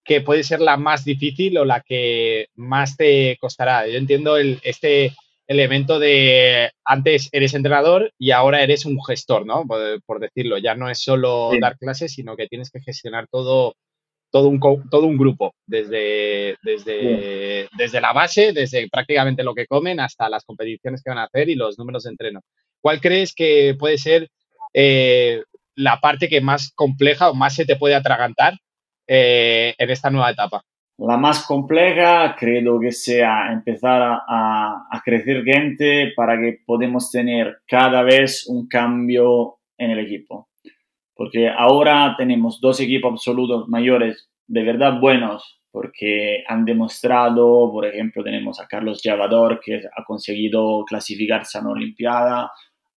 [0.03, 3.87] que puede ser la más difícil o la que más te costará?
[3.87, 5.13] Yo entiendo el, este
[5.47, 9.65] elemento de antes eres entrenador y ahora eres un gestor, ¿no?
[9.67, 13.75] Por, decirlo, ya no es solo dar clases, sino que tienes que gestionar todo
[14.31, 14.59] todo un,
[14.89, 20.43] todo un grupo, desde, desde, desde la base, desde prácticamente lo que comen hasta las
[20.43, 22.41] competiciones que van a hacer y los números de entreno.
[22.81, 24.29] ¿Cuál crees que puede ser
[24.73, 25.41] eh,
[25.75, 28.55] la parte que más compleja o más se te puede atragantar
[29.07, 30.61] eh, en esta nueva etapa?
[30.97, 37.57] La más compleja creo que sea empezar a, a, crecer gente para que podamos tener
[37.67, 40.47] cada vez un cambio en el equipo
[41.15, 48.23] porque ahora tenemos dos equipos absolutos mayores de verdad buenos, porque han demostrado, por ejemplo,
[48.23, 52.51] tenemos a Carlos Llevador, que ha conseguido clasificarse a una Olimpiada,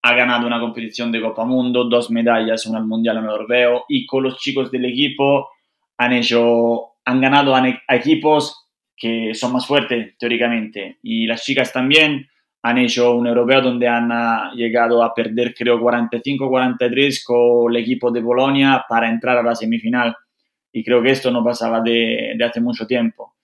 [0.01, 4.23] ha ganado una competición de Copa Mundo, dos medallas, una al Mundial, Europeo, y con
[4.23, 5.49] los chicos del equipo
[5.97, 12.27] han hecho, han ganado a equipos que son más fuertes teóricamente, y las chicas también
[12.67, 18.09] han hecho un europeo donde han ah, llegado a perder creo 45-43 con el equipo
[18.09, 20.15] de Bolonia para entrar a la semifinal.
[20.71, 23.35] Y creo que esto no pasaba de, de, hace mucho tiempo.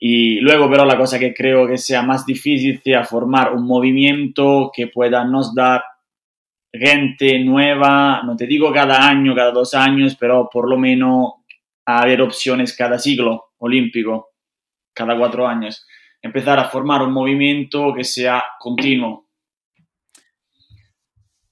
[0.00, 4.72] Y luego, pero la cosa que creo que sea más difícil sea formar un movimiento
[4.74, 5.84] que pueda nos dar
[6.72, 11.34] gente nueva, no te digo cada año, cada dos años, pero por lo menos
[11.86, 14.30] haber opciones cada siglo olímpico,
[14.92, 15.86] cada cuatro años
[16.22, 19.26] empezar a formar un movimiento que sea continuo.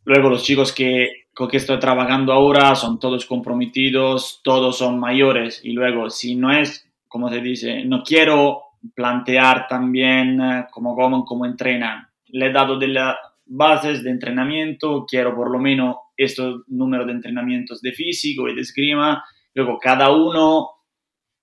[0.04, 5.61] Luego los chicos que, con que estoy trabajando ahora son todos comprometidos, todos son mayores
[5.62, 8.62] y luego si no es, como se dice, no quiero
[8.94, 12.09] plantear también eh, cómo comen, cómo entrenan.
[12.28, 17.12] Le he dado de las bases de entrenamiento, quiero por lo menos estos números de
[17.12, 19.24] entrenamientos de físico y de esgrima.
[19.54, 20.70] Luego cada uno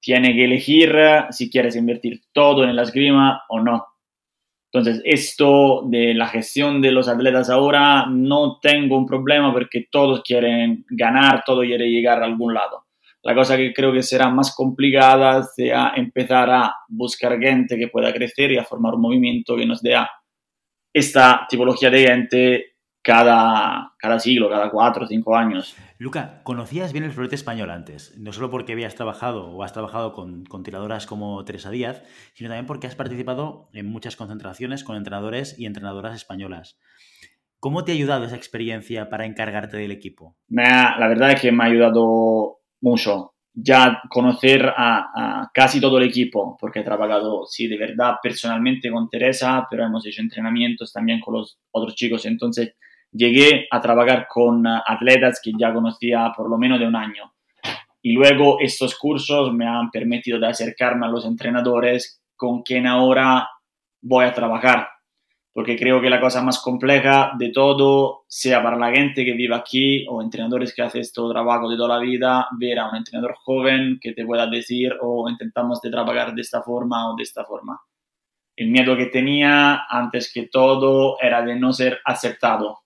[0.05, 0.95] tiene que elegir
[1.31, 3.87] si quieres invertir todo en la esgrima o no.
[4.71, 10.21] Entonces, esto de la gestión de los atletas ahora no tengo un problema porque todos
[10.21, 12.85] quieren ganar, todos quieren llegar a algún lado.
[13.23, 18.13] La cosa que creo que será más complicada sea empezar a buscar gente que pueda
[18.13, 19.95] crecer y a formar un movimiento que nos dé
[20.93, 22.74] esta tipología de gente
[23.05, 25.75] cada, cada siglo, cada cuatro o cinco años.
[25.99, 30.11] Luca, conocías bien el florete español antes, no solo porque habías trabajado o has trabajado
[30.11, 32.01] con, con, tiradoras como Teresa Díaz,
[32.33, 36.79] sino también porque has participado en muchas concentraciones con entrenadores y entrenadoras españolas.
[37.59, 40.35] ¿Cómo te ha ayudado esa experiencia para encargarte del equipo?
[40.47, 43.33] Me la verdad es que me ha ayudado mucho.
[43.53, 48.89] Ya conocer a, a, casi todo el equipo, porque he trabajado, sí, de verdad, personalmente
[48.89, 52.25] con Teresa, pero hemos hecho entrenamientos también con los otros chicos.
[52.25, 52.75] Entonces,
[53.15, 57.33] llegué a trabajar con atletas que ya conocía por lo menos de un año.
[58.01, 63.49] Y luego estos cursos me han permitido de acercarme a los entrenadores con quien ahora
[64.01, 64.89] voy a trabajar.
[65.53, 69.55] Porque creo que la cosa más compleja de todo, sea para la gente que vive
[69.55, 73.35] aquí o entrenadores que hacen este trabajo de toda la vida, ver a un entrenador
[73.37, 77.23] joven que te pueda decir o oh, intentamos de trabajar de esta forma o de
[77.23, 77.79] esta forma.
[78.57, 82.84] El miedo que tenía antes que todo era de no ser aceptado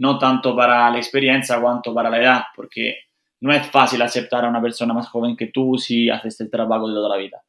[0.00, 3.00] no tanto para la experiencia cuanto para la edad, porque
[3.40, 6.88] no es fácil aceptar a una persona más joven que tú si haces el trabajo
[6.88, 7.42] de toda la vida.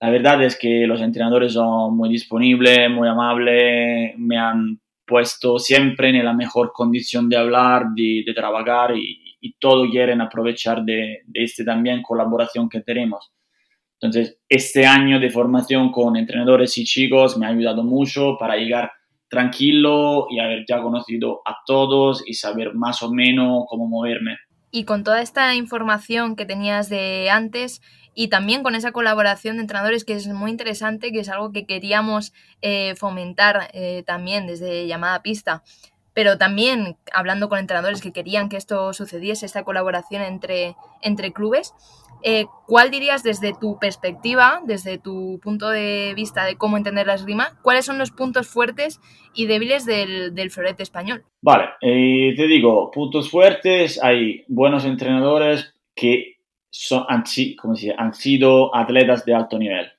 [0.00, 6.08] La verdad es que los entrenadores son muy disponibles, muy amables, me han puesto siempre
[6.08, 9.22] en la mejor condición de hablar, de, trabajar y,
[9.60, 13.30] todo quieren aprovechar de, de esta también colaboración que tenemos.
[14.00, 18.90] Entonces, este año de formación con entrenadores y chicos me ha ayudado mucho para llegar
[19.34, 24.38] tranquilo y haber ya conocido a todos y saber más o menos cómo moverme.
[24.70, 27.82] Y con toda esta información que tenías de antes
[28.14, 31.66] y también con esa colaboración de entrenadores que es muy interesante, que es algo que
[31.66, 35.62] queríamos eh, fomentar eh, también desde llamada pista
[36.14, 41.74] pero también hablando con entrenadores que querían que esto sucediese, esta colaboración entre, entre clubes,
[42.26, 47.14] eh, ¿cuál dirías desde tu perspectiva, desde tu punto de vista de cómo entender la
[47.14, 49.00] esgrima, cuáles son los puntos fuertes
[49.34, 51.24] y débiles del, florete español?
[51.42, 56.38] Vale, eh, te digo, puntos fuertes, hay buenos entrenadores que
[56.70, 57.24] son, han,
[57.98, 59.93] han sido atletas de alto nivel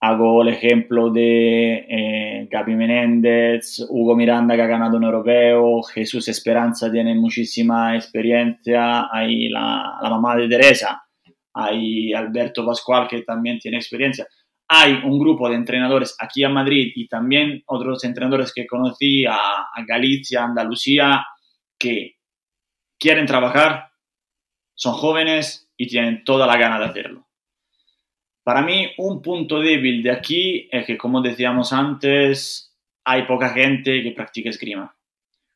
[0.00, 6.28] Hago el ejemplo de eh, Gaby Menéndez, Hugo Miranda que ha ganado un europeo, Jesús
[6.28, 11.02] Esperanza tiene muchísima experiencia, hay la, mamá de Teresa,
[11.52, 14.26] hay Alberto Pascual que también tiene experiencia.
[14.68, 19.66] Hay un grupo de entrenadores aquí en Madrid y también otros entrenadores que conocí a
[19.86, 21.26] Galicia, Andalucía,
[21.78, 22.18] que
[23.00, 23.90] quieren trabajar,
[24.74, 27.27] son jóvenes y tienen toda la gana de hacerlo.
[28.48, 34.02] Para mí, un punto débil de aquí es que, como decíamos antes, hay poca gente
[34.02, 34.96] que practica esgrima.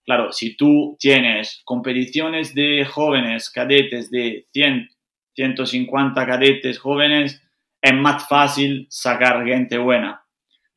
[0.04, 4.90] Claro, si tú tienes competiciones de jóvenes, cadetes, de 100,
[5.34, 7.42] 150 cadetes jóvenes,
[7.80, 10.26] es más fácil sacar gente buena.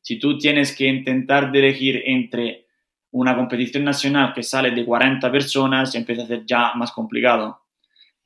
[0.00, 2.64] Si tú tienes que intentar elegir entre
[3.10, 7.60] una competición nacional que sale de 40 personas, empieza a ser ya más complicado.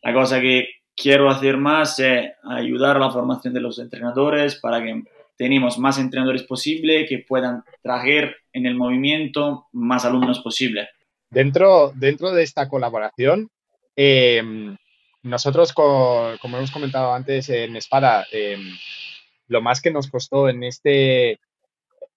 [0.01, 4.83] La cosa que quiero hacer más es ayudar a la formación de los entrenadores para
[4.83, 5.03] que
[5.37, 10.89] tenemos más entrenadores posible que puedan traer en el movimiento más alumnos posible.
[11.31, 13.49] Dentro, dentro de esta colaboración,
[13.97, 14.77] em,
[15.23, 18.77] nosotros, como hemos comentado antes en Espada, em,
[19.49, 21.39] lo más que nos costó en, este,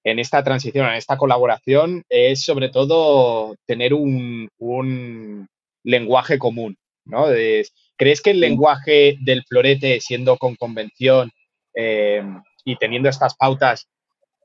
[0.04, 5.48] en esta transición, en esta colaboración, es sobre todo tener un, un
[5.84, 7.30] lenguaje común, ¿no?
[8.04, 11.32] ¿Crees que el lenguaje del florete, siendo con convención
[11.74, 12.22] eh,
[12.66, 13.88] y teniendo estas pautas,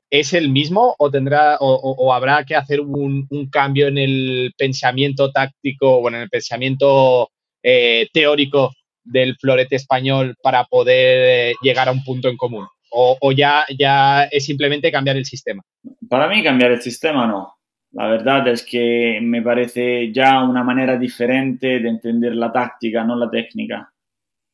[0.09, 5.97] es el mismo o tendrá o, habrá que hacer un, cambio en el pensamiento táctico
[5.97, 7.31] o en el pensamiento
[7.61, 8.71] eh, teórico
[9.03, 12.65] del florete español para poder eh, llegar a un punto en común?
[12.91, 15.61] ¿O, ya, ya es simplemente cambiar el sistema?
[16.09, 17.58] Para mí cambiar el sistema no.
[17.91, 23.15] La verdad es que me parece ya una manera diferente de entender la táctica, no
[23.15, 23.91] la técnica.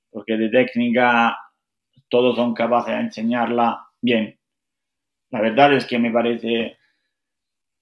[0.09, 1.37] Porque de técnica
[2.07, 4.37] todos son capaces de enseñarla bien.
[5.31, 6.77] La verdad es que me parece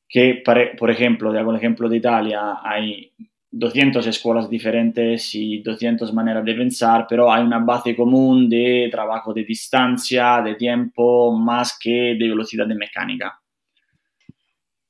[0.09, 0.43] que,
[0.77, 3.11] por ejemplo, de el ejemplo de Italia, hay
[3.51, 9.33] 200 escuelas diferentes y 200 maneras de pensar, pero hay una base común de trabajo
[9.33, 13.42] de distancia, de tiempo, más que de velocidad de mecánica.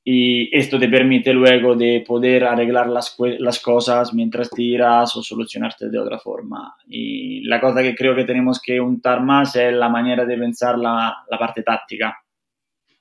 [0.05, 5.89] Y esto te permite luego de poder arreglar las, las, cosas mientras tiras o solucionarte
[5.89, 6.75] de otra forma.
[6.87, 10.77] Y la cosa que creo que tenemos que untar más es la manera de pensar
[10.77, 12.17] la, la parte táctica,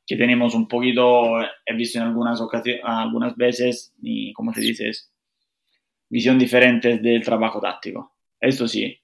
[0.06, 5.12] que tenemos un poquito, he visto en algunas, ocasiones, algunas veces, y como te dices,
[6.08, 8.12] visión diferentes del trabajo táctico.
[8.38, 8.96] Esto sí,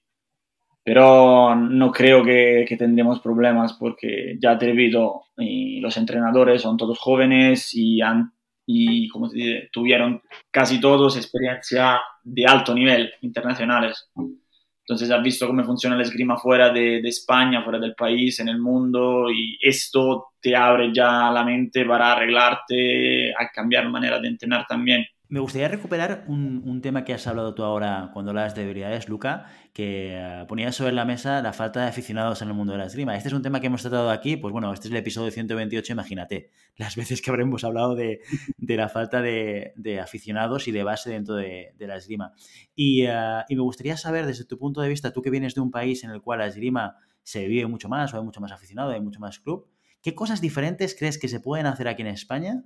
[0.89, 6.97] pero no creo que, que, tendremos problemas porque ya te repito, los entrenadores son todos
[6.97, 8.33] jóvenes y, han,
[8.65, 10.19] y como te dice, tuvieron
[10.49, 14.09] casi todos experiencia de alto nivel internacionales.
[14.79, 18.49] Entonces has visto cómo funciona la esgrima fuera de, de, España, fuera del país, en
[18.49, 24.29] el mundo, y esto te abre ya la mente para arreglarte, a cambiar manera de
[24.29, 25.05] entrenar también.
[25.31, 29.45] Me gustaría recuperar un, tema que has hablado tú ahora cuando hablas de habilidades, Luca,
[29.73, 32.85] que uh, ponías sobre la mesa la falta de aficionados en el mundo de la
[32.85, 33.15] esgrima.
[33.15, 35.93] Este es un tema que hemos tratado aquí, pues bueno, este es el episodio 128,
[35.93, 38.21] imagínate, las veces que habremos hablado de,
[38.57, 42.33] la falta de, aficionados y de base dentro de, la esgrima.
[42.73, 45.61] Y, uh, y, me gustaría saber, desde tu punto de vista, tú que vienes de
[45.61, 48.51] un país en el cual la esgrima se vive mucho más, o hay mucho más
[48.51, 49.69] aficionado, hay mucho más club,
[50.01, 52.63] ¿qué cosas diferentes crees que se pueden hacer aquí en España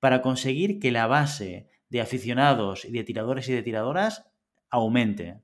[0.00, 4.30] para conseguir que la base de aficionados y de tiradores y de tiradoras
[4.70, 5.36] aumente.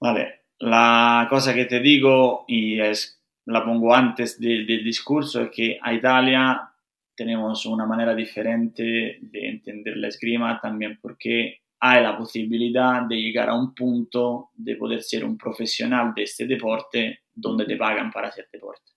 [0.00, 5.78] Vale, la cosa que te digo y es, la pongo antes del discurso es que
[5.80, 6.72] a Italia
[7.14, 13.48] tenemos una manera diferente de entender la esgrima también porque hay la posibilidad de llegar
[13.50, 18.28] a un punto de poder ser un profesional de este deporte donde te pagan para
[18.28, 18.92] hacer deporte.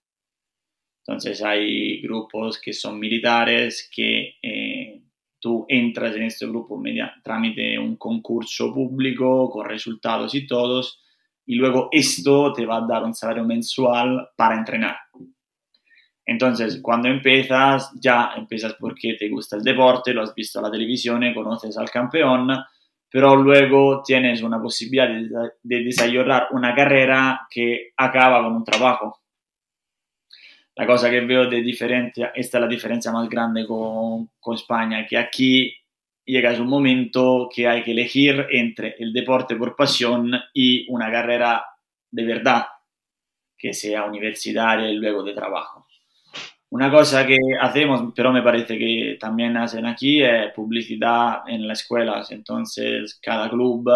[1.04, 4.75] Entonces hay grupos que son militares que eh,
[5.46, 11.00] tú entras en este grupo media, tramite un concurso público con resultados y todos,
[11.46, 14.96] y luego esto te va a dar un salario mensual para entrenar.
[16.24, 20.70] Entonces, cuando empiezas, ya empiezas porque te gusta el deporte, lo has visto en la
[20.72, 22.48] televisión, conoces al campeón,
[23.08, 25.28] pero luego tienes una posibilidad de,
[25.62, 29.20] de desarrollar una carrera que acaba con un trabajo
[30.76, 35.06] la cosa que veo de diferente, esta es la diferencia más grande con, con España,
[35.06, 35.74] que aquí
[36.24, 41.64] llegas un momento que hay que elegir entre el deporte por pasión y una carrera
[42.10, 42.66] de verdad,
[43.56, 45.75] que sea universitaria y luego de trabajo.
[46.70, 51.82] Una cosa que hacemos, pero me parece que también hacen aquí, es publicidad en las
[51.82, 52.30] escuelas.
[52.32, 53.88] Entonces, cada club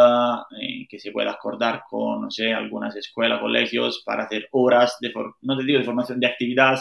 [0.61, 5.13] eh, que se pueda acordar con, no sé, algunas escuelas, colegios, para hacer horas de,
[5.43, 6.79] no te digo de formación, de actividad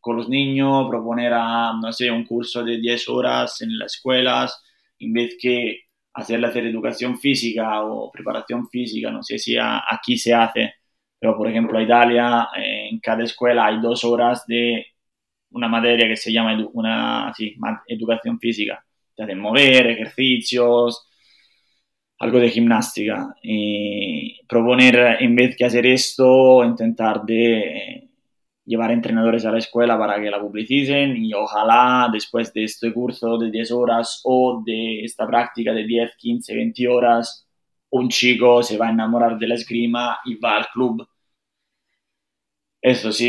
[0.00, 4.62] con los niños, proponer a, no sé, un curso de 10 horas en las escuelas,
[4.98, 5.80] en vez que
[6.14, 10.74] hacerle hacer educación física o preparación física, no sé si aquí se hace,
[11.18, 14.86] pero por ejemplo, en Italia, eh, en cada escuela hay dos horas de
[15.50, 17.32] una materia que se llama una,
[17.86, 18.84] educación física.
[19.14, 21.06] Te hacen mover, ejercicios,
[22.18, 23.34] algo de gimnástica.
[23.42, 28.10] Y proponer, en vez de hacer esto, intentar de
[28.64, 33.38] llevar entrenadores a la escuela para que la publiciten y ojalá después de este curso
[33.38, 37.46] de 10 horas o de esta práctica de 10, 15, 20 horas,
[37.90, 41.06] un chico se va a enamorar de la esgrima y va al club
[42.86, 43.26] eso sí,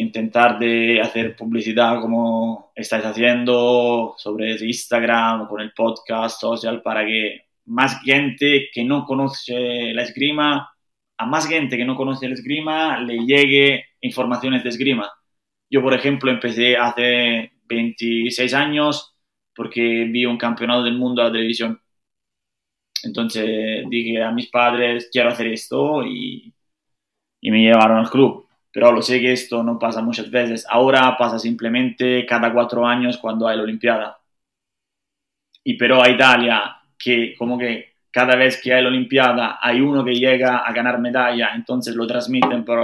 [0.00, 7.46] intentar de hacer publicidad como estáis haciendo sobre Instagram con el podcast social para que
[7.64, 10.70] más gente que no conoce la esgrima,
[11.18, 15.10] a más gente que no conoce la esgrima le llegue informaciones de esgrima.
[15.70, 19.16] Yo, por ejemplo, empecé hace 26 años
[19.54, 21.80] porque vi un campeonato del mundo a la televisión.
[23.04, 26.54] Entonces dije a mis padres, quiero hacer esto y,
[27.40, 28.41] y me llevaron al club
[28.72, 30.66] pero lo sé que esto no pasa muchas veces.
[30.68, 34.18] Ahora pasa simplemente cada cuatro años cuando hay la Olimpiada.
[35.64, 40.04] Y pero a Italia, que como que cada vez que hay la Olimpiada hay uno
[40.04, 42.80] que llega a ganar medalla, entonces lo transmiten por,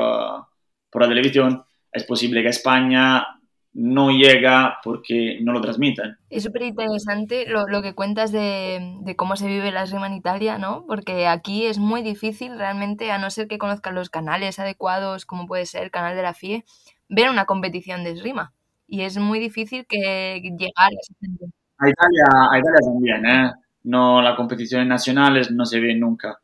[0.90, 3.37] por la televisión, es posible que España
[3.80, 6.16] no llega porque no lo transmiten.
[6.30, 10.14] Es súper interesante lo, lo, que cuentas de, de, cómo se vive la esgrima en
[10.14, 10.84] Italia, ¿no?
[10.88, 15.46] Porque aquí es muy difícil realmente, a no ser que conozcan los canales adecuados, como
[15.46, 16.64] puede ser el canal de la FIE,
[17.08, 18.52] ver una competición de esgrima.
[18.88, 21.44] Y es muy difícil que llegar a esa gente.
[21.78, 23.52] A Italia, a Italia también, ¿eh?
[23.84, 26.40] No, las competiciones nacionales no se ven nunca.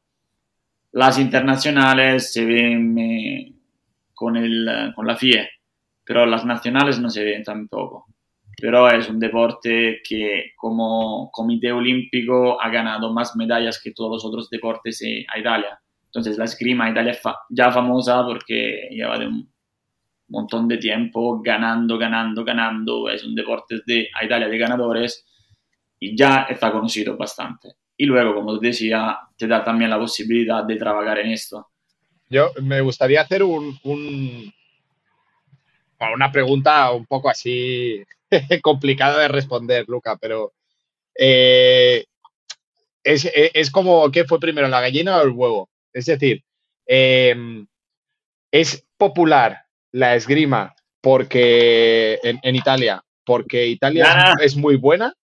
[0.92, 3.52] Las internacionales se ven eh,
[4.14, 5.48] con, el, con la FIE
[6.04, 8.06] pero las nacionales no se ven tampoco.
[8.56, 14.24] Pero es un deporte que como Comité Olímpico ha ganado más medallas que todos los
[14.24, 15.80] otros deportes a Italia.
[16.06, 19.52] Entonces la esgrima Italia es ya famosa porque lleva de un
[20.28, 23.10] montón de tiempo ganando, ganando, ganando.
[23.10, 25.26] Es un deporte de, a Italia de ganadores
[25.98, 27.74] y ya está conocido bastante.
[27.96, 31.68] Y luego, como te decía, te da también la posibilidad de trabajar en esto.
[32.28, 33.78] Yo me gustaría hacer un,
[36.14, 38.02] una pregunta un poco así
[38.62, 40.52] complicada de responder, Luca, pero
[41.18, 42.04] eh,
[43.04, 45.68] es, como, ¿qué fue primero, la gallina o el huevo?
[45.92, 46.42] Es decir,
[46.86, 47.66] em,
[48.50, 55.14] es popular la esgrima porque en, Italia, porque Italia es muy buena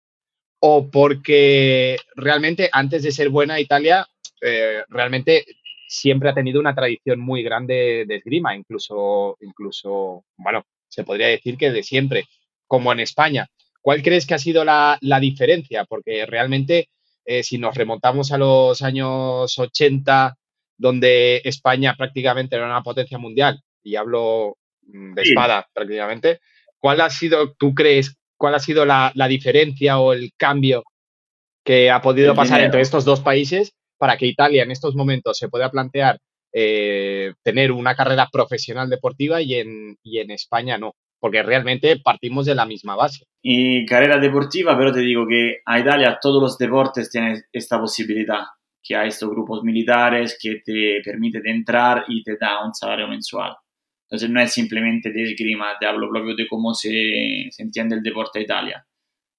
[0.61, 4.07] o porque realmente antes de ser buena Italia,
[4.43, 5.45] eh, realmente
[5.91, 11.59] siempre ha tenido una tradición muy grande de esgrima, incluso, incluso, bueno, se podría decir
[11.59, 12.27] que de siempre,
[12.69, 13.49] como en España.
[13.83, 15.85] ¿Cuál crees que ha sido la, diferencia?
[15.85, 16.91] Porque realmente,
[17.25, 20.37] eh, si nos remontamos a los años 80,
[20.77, 26.39] donde España prácticamente era una potencia mundial, y hablo mm, de espada prácticamente,
[26.79, 30.85] ¿cuál ha sido, tú crees, cuál ha sido la, diferencia o el cambio
[31.65, 35.51] que ha podido pasar entre estos dos países para que Italia en estos momentos se
[35.51, 36.19] pueda plantear
[36.53, 40.95] eh, tener una carrera profesional deportiva y en, y en España no?
[41.21, 43.27] Porque realmente partimos de la misma base.
[43.43, 48.45] Y carrera deportiva, pero te digo que a Italia todos los deportes tienen esta posibilidad,
[48.83, 53.55] que hay estos grupos militares que te permiten entrar y te da un salario mensual.
[54.09, 58.03] Entonces no es simplemente de esgrima, te hablo propio de cómo se, se entiende el
[58.03, 58.87] deporte en Italia.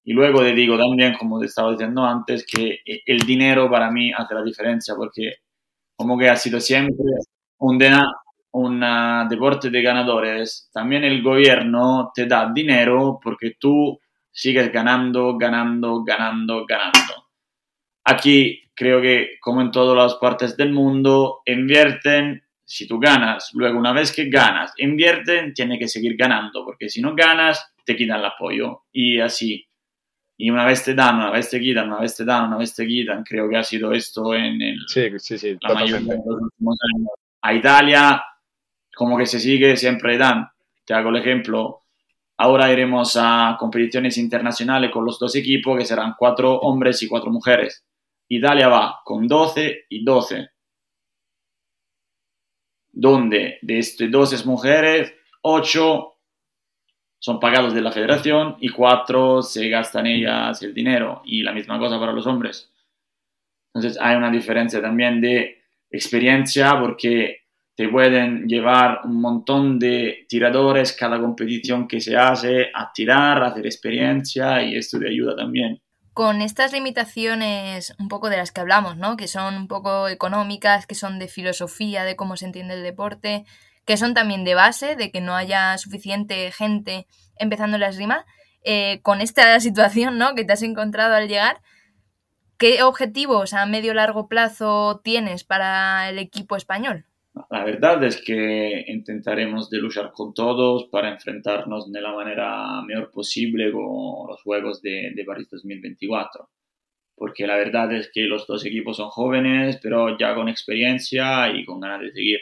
[0.04, 4.12] Y luego te digo también, como te estaba diciendo antes, que el dinero para mí
[4.12, 5.34] hace la diferencia porque
[5.94, 7.04] como que ha sido siempre
[7.58, 7.78] un,
[8.52, 10.68] un deporte de ganadores.
[10.72, 14.00] También el gobierno te da dinero porque tú
[14.30, 17.28] sigues ganando, ganando, ganando, ganando.
[18.04, 23.78] Aquí creo que como en todas las partes del mundo, invierten si tú ganas, luego
[23.78, 28.20] una vez que ganas, invierten, tiene que seguir ganando, porque si no ganas, te quitan
[28.20, 28.84] el apoyo.
[28.90, 29.66] Y así.
[30.44, 32.74] Y una vez te dan, una vez te quitan, una vez te dan, una vez
[32.74, 33.22] te quitan.
[33.22, 36.76] Creo que ha sido esto en el, sí, sí, sí, la mayoría de los últimos
[36.92, 37.10] años.
[37.42, 38.24] A Italia,
[38.92, 40.48] como que se sigue, siempre dan.
[40.84, 41.82] Te hago el ejemplo.
[42.38, 47.30] Ahora iremos a competiciones internacionales con los dos equipos, que serán cuatro hombres y cuatro
[47.30, 47.84] mujeres.
[48.26, 50.48] Italia va con 12 y 12
[52.90, 56.11] donde de estas 12 mujeres, 8
[57.22, 61.78] son pagados de la federación y 4 se gastan ellas el dinero y la misma
[61.78, 62.68] cosa para los hombres.
[63.72, 67.42] Entonces hay una diferencia también de experiencia porque
[67.76, 73.48] te pueden llevar un montón de tiradores cada competición que se hace a tirar, a
[73.48, 75.80] hacer experiencia y esto te ayuda también
[76.14, 79.16] con estas limitaciones un poco de las que hablamos, ¿no?
[79.16, 83.46] Que son un poco económicas, que son de filosofía, de cómo se entiende el deporte,
[83.84, 87.06] que son también de base, de que no haya suficiente gente
[87.36, 88.24] empezando la esgrima,
[88.64, 90.34] eh, con esta situación, ¿no?
[90.34, 91.60] Que te has encontrado al llegar,
[92.58, 97.06] ¿qué objetivos a medio largo plazo tienes para el equipo español?
[97.50, 103.10] La verdad es que intentaremos de luchar con todos para enfrentarnos de la manera mejor
[103.10, 106.50] posible con los Juegos de, de París 2024.
[107.14, 111.64] Porque la verdad es que los dos equipos son jóvenes, pero ya con experiencia y
[111.64, 112.40] con ganas de seguir.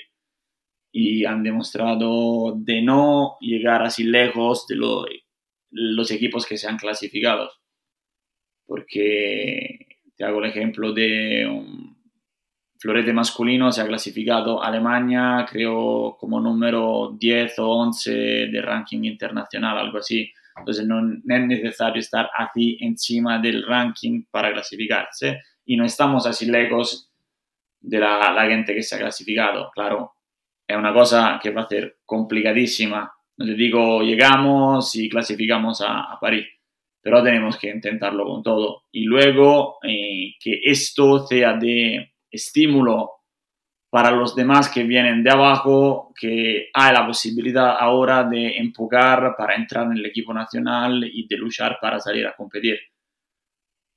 [0.93, 4.76] Y han demostrado de no llegar así lejos de
[5.70, 7.51] los equipos que se han clasificado.
[8.66, 9.86] Porque
[10.16, 11.91] te hago el ejemplo de un,
[12.80, 19.76] florete masculino se ha clasificado Alemania, creo, como número 10 o 11 de ranking internacional,
[19.76, 20.32] algo así.
[20.57, 26.47] Entonces no, es necesario estar así encima del ranking para clasificarse y no estamos así
[26.47, 27.12] lejos
[27.80, 29.70] de la, la gente que se ha clasificado.
[29.74, 30.14] Claro,
[30.71, 33.12] es una cosa que va a ser complicadísima.
[33.39, 36.47] No te digo llegamos y clasificamos a, a París,
[37.03, 38.85] pero tenemos que intentarlo con todo.
[38.93, 43.11] Y luego eh, que esto sea de estímulo
[43.91, 49.57] para los demás que vienen de abajo, que hay la posibilidad ahora de empujar para
[49.57, 52.79] entrar en el equipo nacional y de luchar para salir a competir.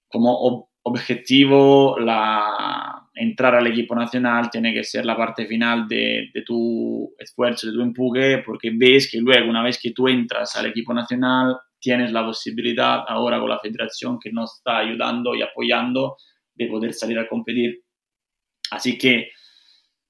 [0.07, 7.13] Como objetivo, la, entrar al equipo nacional tiene que ser la parte final de, tu
[7.17, 10.93] esfuerzo, de tu empuje, porque ves que luego, una vez que tú entras al equipo
[10.93, 16.17] nacional, tienes la posibilidad ahora con la federación que nos está ayudando y apoyando
[16.55, 17.83] de poder salir a competir.
[18.71, 19.29] Así que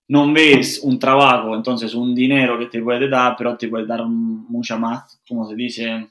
[0.08, 4.06] no ves un trabajo, entonces un dinero que te puede dar, pero te puede dar
[4.06, 6.10] mucha más, como se dice,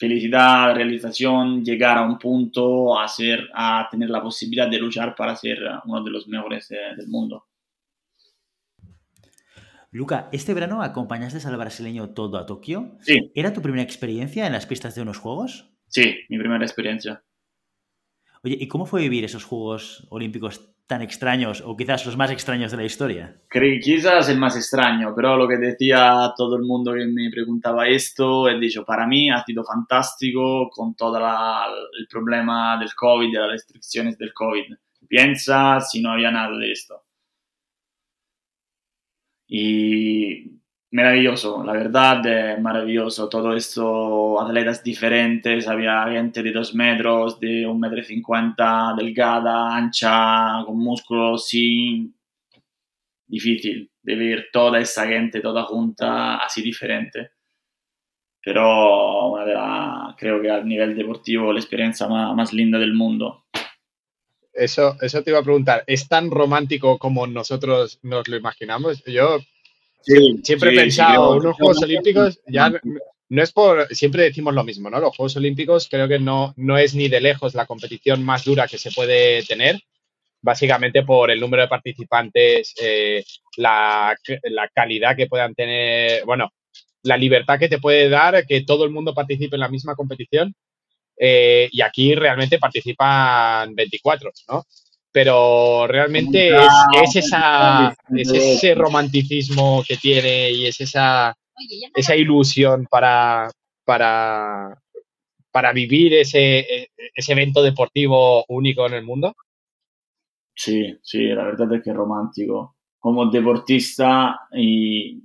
[0.00, 5.36] felicidad, realización, llegar a un punto, a, ser, a tener la posibilidad de luchar para
[5.36, 7.46] ser uno de los mejores eh, del mundo.
[9.90, 12.96] Luca, este verano acompañaste al brasileño todo a Tokio.
[13.02, 13.30] Sí.
[13.34, 15.70] ¿Era tu primera experiencia en las pistas de unos juegos?
[15.86, 17.22] Sí, mi primera experiencia.
[18.42, 22.72] Oye, ¿y cómo fue vivir esos Juegos Olímpicos tan extraños o quizás los más extraños
[22.72, 23.40] de la historia?
[23.80, 28.48] quizás el más extraño, pero lo que decía todo el mundo que me preguntaba esto,
[28.48, 33.52] he dicho, para mí ha sido fantástico con todo el problema del COVID, de las
[33.52, 34.64] restricciones del COVID.
[35.08, 37.04] Piensa si no había nada de esto.
[39.46, 40.59] Y
[40.92, 43.28] maravilloso, la verdad, maravilloso.
[43.28, 49.76] Todo esto, atletas diferentes, había gente de dos metros, de un metro y cincuenta, delgada,
[49.76, 52.12] ancha, con músculos, sí.
[53.26, 57.30] Difícil de ver toda esa gente, toda junta, así diferente.
[58.42, 63.44] Pero una de creo que a nivel deportivo la experiencia más, más linda del mundo.
[64.52, 69.04] Eso, eso te iba a preguntar, ¿es tan romántico como nosotros nos lo imaginamos?
[69.04, 69.38] Yo
[70.02, 72.72] siempre he pensado, unos Juegos Olímpicos, ya
[73.30, 74.98] no es por, siempre decimos lo mismo, ¿no?
[74.98, 78.66] Los Juegos Olímpicos creo que no, no es ni de lejos la competición más dura
[78.66, 79.80] que se puede tener,
[80.42, 83.24] básicamente por el número de participantes, eh,
[83.56, 84.16] la,
[84.74, 86.50] calidad que puedan tener, bueno,
[87.04, 90.52] la libertad que te puede dar que todo el mundo participe en la misma competición.
[91.22, 94.64] Eh, y aquí realmente participan 24, ¿no?
[95.12, 101.36] Pero realmente es, esa, ese romanticismo que tiene y es esa,
[101.94, 103.50] esa ilusión para,
[103.84, 104.80] para,
[105.50, 109.34] para vivir ese, ese evento deportivo único en el mundo.
[110.54, 112.76] Sí, sí, la verdad es que es romántico.
[112.98, 115.22] Como deportista y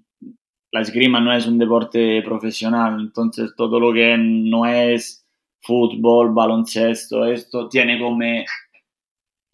[0.71, 5.25] la esgrima no es un deporte profesional, entonces todo lo que no es
[5.61, 8.23] fútbol, baloncesto, esto tiene como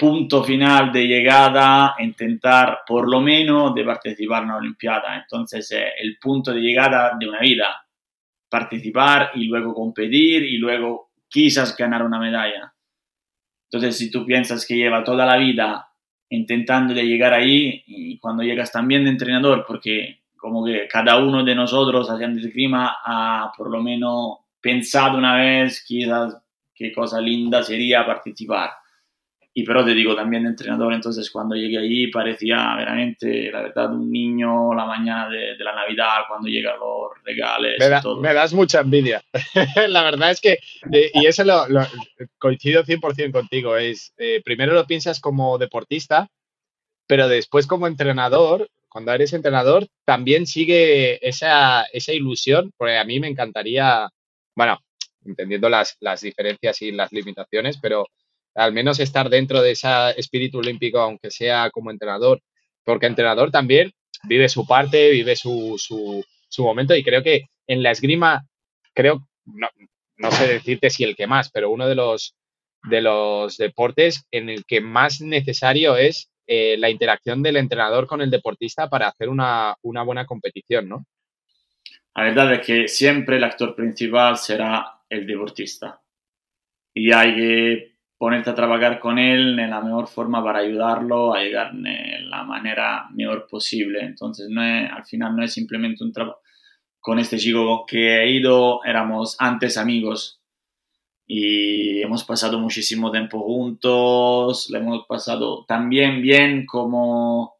[0.01, 5.15] punto final de llegada, intentar por lo menos de participar en una Olimpiada.
[5.15, 7.85] Entonces, es el punto de llegada de una vida,
[8.49, 12.73] participar y luego competir y luego quizás ganar una medalla.
[13.69, 15.87] Entonces, si tú piensas que lleva toda la vida
[16.29, 21.53] intentando llegar ahí y cuando llegas también de entrenador, porque como que cada uno de
[21.53, 26.41] nosotros haciendo el clima ha por lo menos pensado una vez quizás
[26.73, 28.80] qué cosa linda sería participar
[29.53, 33.93] y pero te digo también de entrenador, entonces cuando llegué allí parecía veramente, la verdad,
[33.93, 37.75] un niño la mañana de, la Navidad, cuando llegan los regales.
[37.77, 38.21] Me, y todo.
[38.21, 39.21] me das mucha envidia.
[39.89, 40.59] la verdad es que,
[40.93, 41.65] eh, y eso lo,
[42.37, 46.29] coincido 100% contigo, es, eh, primero lo piensas como deportista,
[47.05, 53.19] pero después como entrenador, cuando eres entrenador, también sigue esa, esa ilusión, porque a mí
[53.19, 54.07] me encantaría,
[54.55, 54.79] bueno,
[55.25, 58.07] entendiendo las, las diferencias y las limitaciones, pero
[58.55, 59.87] al menos estar dentro de ese
[60.17, 62.41] espíritu olímpico, aunque sea como entrenador,
[62.83, 63.91] porque entrenador también
[64.23, 68.45] vive su parte, vive su, su, momento y creo que en la esgrima,
[68.93, 69.67] creo, no,
[70.17, 72.35] no, sé decirte si el que más, pero uno de los,
[72.83, 78.21] de los deportes en el que más necesario es eh, la interacción del entrenador con
[78.21, 81.05] el deportista para hacer una, una buena competición, ¿no?
[82.15, 86.01] La verdad es que siempre el actor principal será el deportista.
[86.93, 87.90] Y hay que
[88.21, 92.43] ponerte a trabajar con él en la mejor forma para ayudarlo a llegar de la
[92.43, 94.01] manera mejor posible.
[94.01, 96.37] Entonces, no es, al final no es simplemente un trabajo.
[96.99, 100.39] Con este chico que he ido, éramos antes amigos
[101.25, 107.55] y hemos pasado muchísimo tiempo juntos, le hemos pasado también bien como,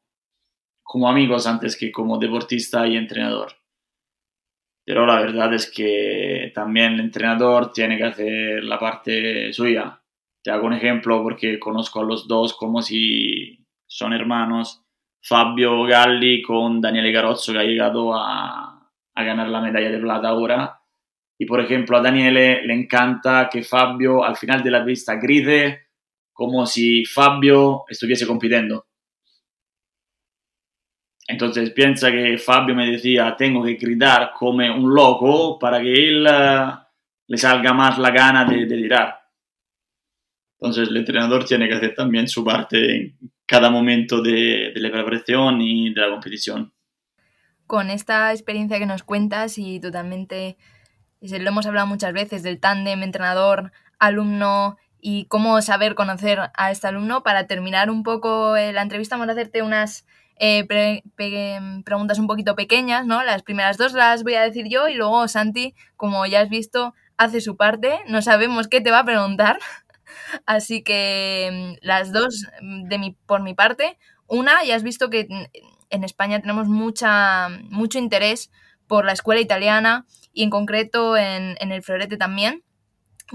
[0.84, 3.53] como amigos antes que como deportista y entrenador.
[4.86, 10.01] Pero la verdad es que también el entrenador tiene que hacer la parte suya,
[10.44, 14.84] te hago un ejemplo porque conozco a los dos como si son hermanos.
[15.24, 20.30] Fabio Galli con Daniele Garozzo que ha llegado a, a ganar la medalla de plata
[20.30, 20.82] ahora.
[21.39, 25.88] Y por ejemplo a Daniele le encanta que Fabio al final de la pista grite
[26.34, 28.88] como si Fabio estuviese compitiendo.
[31.28, 36.26] Entonces piensa que Fabio me decía, tengo que gritar como un loco para que él
[36.26, 36.78] uh,
[37.28, 39.21] le salga más la gana de, de tirar.
[40.62, 45.59] Entonces el entrenador tiene que hacer también su parte en cada momento de, la preparación
[45.59, 46.72] y de la competición.
[47.66, 50.57] Con esta experiencia que nos cuentas y totalmente,
[51.20, 57.24] lo hemos hablado muchas veces, del tándem entrenador-alumno y cómo saber conocer a este alumno,
[57.24, 60.05] para terminar un poco eh, la entrevista vamos a hacerte unas
[60.43, 60.68] eh,
[61.86, 63.24] preguntas un poquito pequeñas, ¿no?
[63.24, 66.93] Las primeras dos las voy a decir yo y luego Santi, como ya has visto,
[67.22, 67.99] hace su parte.
[68.07, 69.59] No sabemos qué te va a preguntar,
[70.45, 73.97] Así que mm, las dos mm, de mi, por mi parte.
[74.28, 75.28] Una, ya has visto que
[75.89, 78.51] en España tenemos mucha, mucho interés
[78.88, 82.64] por la escuela italiana y en concreto en, el florete también.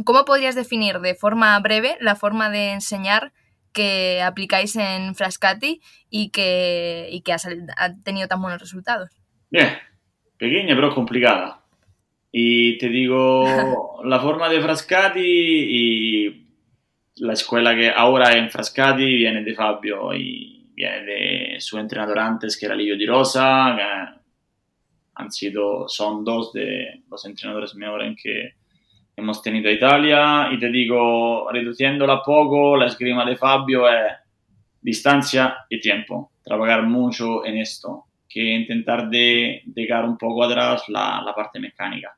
[0.04, 3.32] ¿cómo podrías definir de forma breve la forma de enseñar
[3.72, 9.10] que aplicáis en Frascati y que, y que ha, sal- ha tenido tan buenos resultados?
[9.50, 9.70] Bien,
[10.38, 11.62] pequeña pero complicada.
[12.32, 16.45] Y te digo, la forma de Frascati y
[17.16, 22.58] la escuela que ahora en Frascati viene de Fabio y viene de su entrenador antes
[22.58, 23.76] que era Livio Di Rosa,
[25.14, 28.54] han sido, son dos de los entrenadores mejores que
[29.16, 30.48] hemos tenido en Italia.
[30.52, 34.12] Y te digo, reduciéndola poco, la esgrima de Fabio es
[34.80, 36.32] distancia y tiempo.
[36.44, 42.14] Trabajar mucho en esto, que intentar de dejar un poco atrás la, la parte mecánica.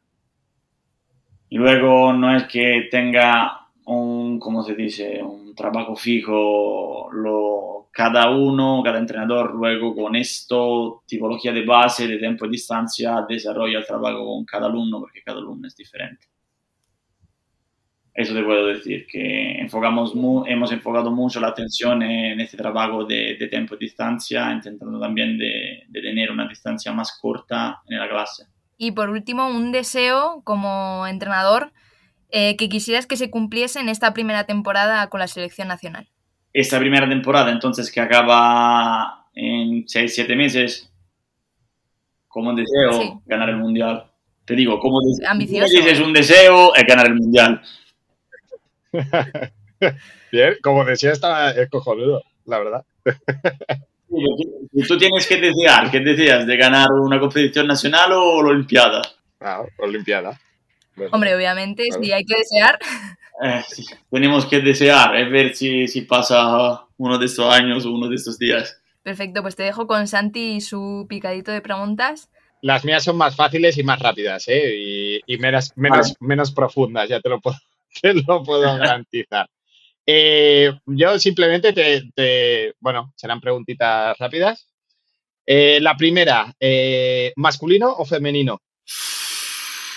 [1.51, 3.58] Y luego no es que tenga
[3.97, 5.23] un, ¿cómo se dice?
[5.23, 12.19] Un trabajo fijo, lo, cada uno, cada entrenador luego con esto, tipología de base, de
[12.19, 16.27] tiempo y distancia, desarrolla el trabajo con cada alumno porque cada alumno es diferente.
[18.15, 23.05] Eso te puedo decir, que enfocamos mu- hemos enfocado mucho la atención en este trabajo
[23.05, 27.99] de, de tiempo y distancia, intentando también de, de tener una distancia más corta en
[28.01, 28.47] la clase.
[28.77, 31.73] Y por último, un deseo como entrenador
[32.31, 36.09] eh, que quisieras que se cumpliese en esta primera temporada con la selección nacional.
[36.53, 40.91] esta primera temporada, entonces que acaba en 6-7 meses,
[42.27, 43.13] como deseo Sí.
[43.27, 44.11] ganar el mundial.
[44.45, 47.63] Te digo, como dices un deseo es ganar el mundial.
[50.33, 52.85] Bien, como decía, está es cojonudo, la verdad.
[54.89, 56.47] Tú tienes que desear, ¿qué deseas?
[56.47, 59.03] ¿De ganar una competición nacional o la Olimpiada?
[59.41, 60.41] Ah, Olimpiada.
[61.13, 62.03] Hombre, obviamente, Claro.
[62.03, 62.79] si hay que desear,
[63.43, 67.93] Eh, sí, tenemos que desear, es ver si, si pasa uno de estos años o
[67.93, 68.81] uno de estos días.
[69.03, 72.29] perfecto, pues te dejo con Santi y su picadito de preguntas.
[72.63, 74.75] Las mías son más fáciles y más rápidas, ¿eh?
[74.77, 76.15] Y, y menos, menos, Vale.
[76.21, 77.57] menos profundas, ya te lo puedo,
[78.03, 79.49] te lo puedo garantizar.
[80.05, 84.67] Eh, yo simplemente te, te- Bueno, serán preguntitas rápidas.
[85.47, 88.61] Eh, la primera, eh, ¿masculino o femenino?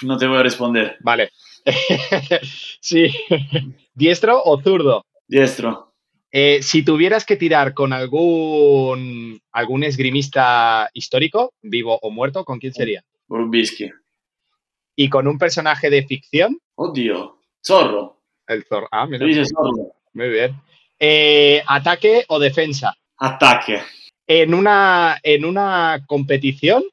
[0.03, 0.97] No te voy a responder.
[1.01, 1.31] Vale.
[2.81, 3.11] sí.
[3.93, 5.05] ¿Diestro o zurdo?
[5.27, 5.93] Diestro.
[6.31, 12.73] Eh, si tuvieras que tirar con algún, algún esgrimista histórico, vivo o muerto, ¿con quién
[12.73, 13.03] sería?
[13.27, 13.91] Rubisky.
[14.95, 17.37] Y con un personaje de ficción, Oddio.
[17.65, 18.21] Zorro.
[18.47, 18.87] el Zorro.
[18.91, 19.93] Ah, mira, dice zorro.
[20.13, 20.55] muy bien.
[20.99, 22.95] Eh, ¿Ataque o defensa?
[23.17, 23.81] Ataque.
[24.25, 26.83] En una, en una competición,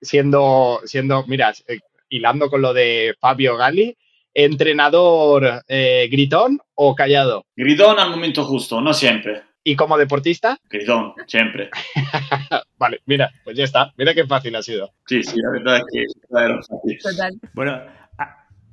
[0.00, 1.78] siendo, siendo, mira, eh,
[2.08, 3.96] hilando con lo de Fabio Gali,
[4.34, 7.46] entrenador eh, gritón o callado.
[7.56, 9.42] Gritón al momento justo, no siempre.
[9.64, 11.68] Y como deportista, Gritón, siempre.
[12.78, 13.92] vale, mira, pues ya está.
[13.96, 14.92] Mira qué fácil ha sido.
[15.06, 16.98] Sí, sí, la verdad es que era fácil.
[17.02, 17.32] Total.
[17.52, 17.82] Bueno,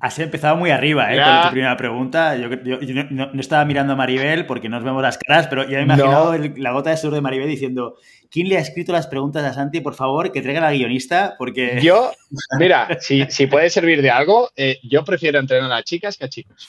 [0.06, 1.18] has empezado muy arriba, ¿eh?
[1.18, 1.26] Ya.
[1.40, 2.36] Con tu primera pregunta.
[2.38, 5.64] Yo, yo- yo no, estaba mirando a Maribel porque no nos vemos las caras, pero
[5.64, 6.34] ya me he imaginado No.
[6.34, 7.96] el- la gota de sudor de Maribel diciendo:
[8.30, 9.82] ¿Quién le ha escrito las preguntas a Santi?
[9.82, 11.80] Por favor, que traiga a la guionista, porque.
[11.84, 12.12] Yo,
[12.60, 16.30] mira, si, si puede servir de algo, eh, yo prefiero entrenar a chicas que a
[16.30, 16.68] chicos.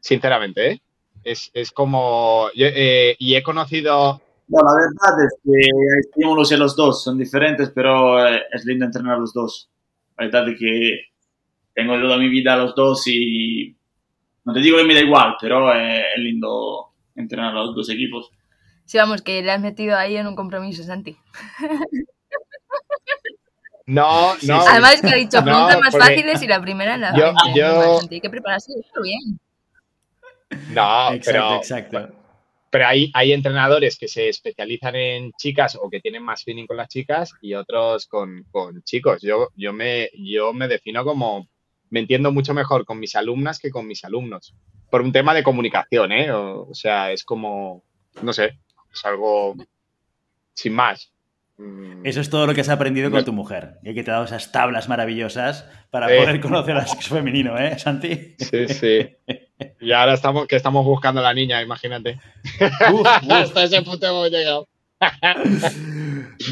[0.00, 0.80] Sinceramente, ¿eh?
[1.24, 2.48] Es, es como.
[2.54, 4.20] yo, eh, y he conocido.
[4.48, 8.64] No, la verdad es que hay estímulos en los dos, son diferentes, pero eh, es
[8.64, 9.68] lindo entrenar a los dos.
[10.16, 11.00] La verdad es que
[11.78, 13.76] tengo toda mi vida a los dos y
[14.44, 18.30] no te digo que me da igual, pero es lindo entrenar a los dos equipos.
[18.84, 21.16] Sí, vamos, que le has metido ahí en un compromiso, Santi.
[23.86, 24.60] No, no.
[24.68, 27.32] Además es que ha dicho No, preguntas más fáciles y la primera en la yo-
[27.54, 29.38] yo- Santi, hay que prepararse esto bien.
[30.74, 32.14] No, exacto, pero, exacto.
[32.70, 36.76] pero hay, hay entrenadores que se especializan en chicas o que tienen más feeling con
[36.76, 39.22] las chicas y otros con, con chicos.
[39.22, 41.46] Yo, yo, me, yo me defino como.
[41.90, 44.54] Me entiendo mucho mejor con mis alumnas que con mis alumnos.
[44.90, 46.30] Por un tema de comunicación, ¿eh?
[46.32, 47.82] O, o sea, es como.
[48.22, 48.58] No sé,
[48.92, 49.54] es algo.
[50.54, 51.12] Sin más.
[51.56, 53.78] Mm, Eso es todo lo que has aprendido con tu mujer.
[53.82, 56.14] Y que te ha dado esas tablas maravillosas para Sí.
[56.18, 58.36] poder conocer al sexo femenino, ¿eh, Santi?
[58.38, 59.08] Sí, sí.
[59.80, 62.20] Y ahora estamos, que estamos buscando a la niña, imagínate.
[62.92, 63.06] Uf, uf.
[63.30, 64.68] Hasta ese punto hemos llegado.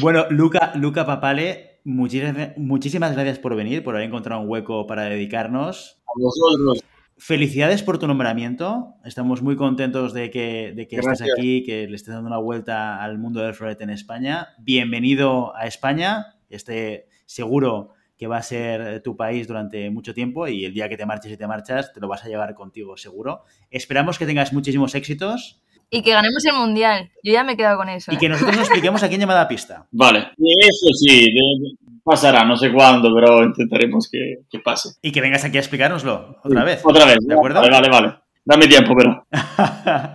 [0.01, 5.03] Bueno, Luca, Luca Papale, muchísimas, muchísimas gracias por venir, por haber encontrado un hueco para
[5.03, 6.01] dedicarnos.
[6.05, 6.83] A vosotros,
[7.19, 8.93] Felicidades por tu nombramiento.
[9.03, 13.03] Estamos muy contentos de que, de que estés aquí, que le estés dando una vuelta
[13.03, 14.49] al mundo del florete en España.
[14.59, 16.35] Bienvenido a España.
[16.47, 20.97] Este seguro que va a ser tu país durante mucho tiempo y el día que
[20.97, 23.41] te marches y te marchas te lo vas a llevar contigo seguro.
[23.71, 27.09] Esperamos que tengas muchísimos éxitos Y que ganemos el mundial.
[27.23, 28.11] Yo ya me he quedado con eso.
[28.11, 28.17] y ¿eh?
[28.17, 29.87] que nosotros nos expliquemos a quién llamada pista.
[29.91, 30.19] Vale.
[30.37, 34.89] Eso sí, de- pasará, no sé cuándo, pero intentaremos que, pase.
[35.01, 36.81] Y que vengas aquí a explicárnoslo otra vez.
[36.83, 37.59] Otra vez, ¿de acuerdo?
[37.61, 38.15] Vale, vale, vale.
[38.45, 39.25] Dame tiempo, pero.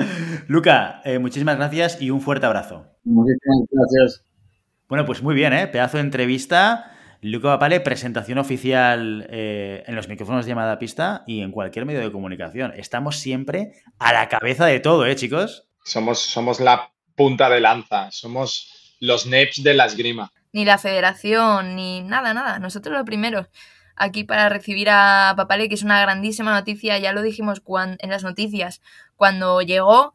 [0.48, 2.86] Luca, eh, muchísimas gracias y un fuerte abrazo.
[3.04, 4.24] Muchísimas gracias.
[4.88, 5.66] Bueno, pues muy bien, ¿eh?
[5.66, 6.91] Pedazo de entrevista.
[7.24, 12.00] Luca Papale, presentación oficial eh, en los micrófonos de llamada pista y en cualquier medio
[12.00, 12.72] de comunicación.
[12.76, 15.68] Estamos siempre a la cabeza de todo, ¿eh, chicos?
[15.84, 20.32] Somos, somos la punta de lanza, somos los NEPs de la esgrima.
[20.52, 22.58] Ni la federación, ni nada, nada.
[22.58, 23.46] Nosotros lo primero
[23.94, 27.62] aquí para recibir a Papale, que es una grandísima noticia, ya lo dijimos
[28.00, 28.82] en las noticias,
[29.14, 30.12] cuando llegó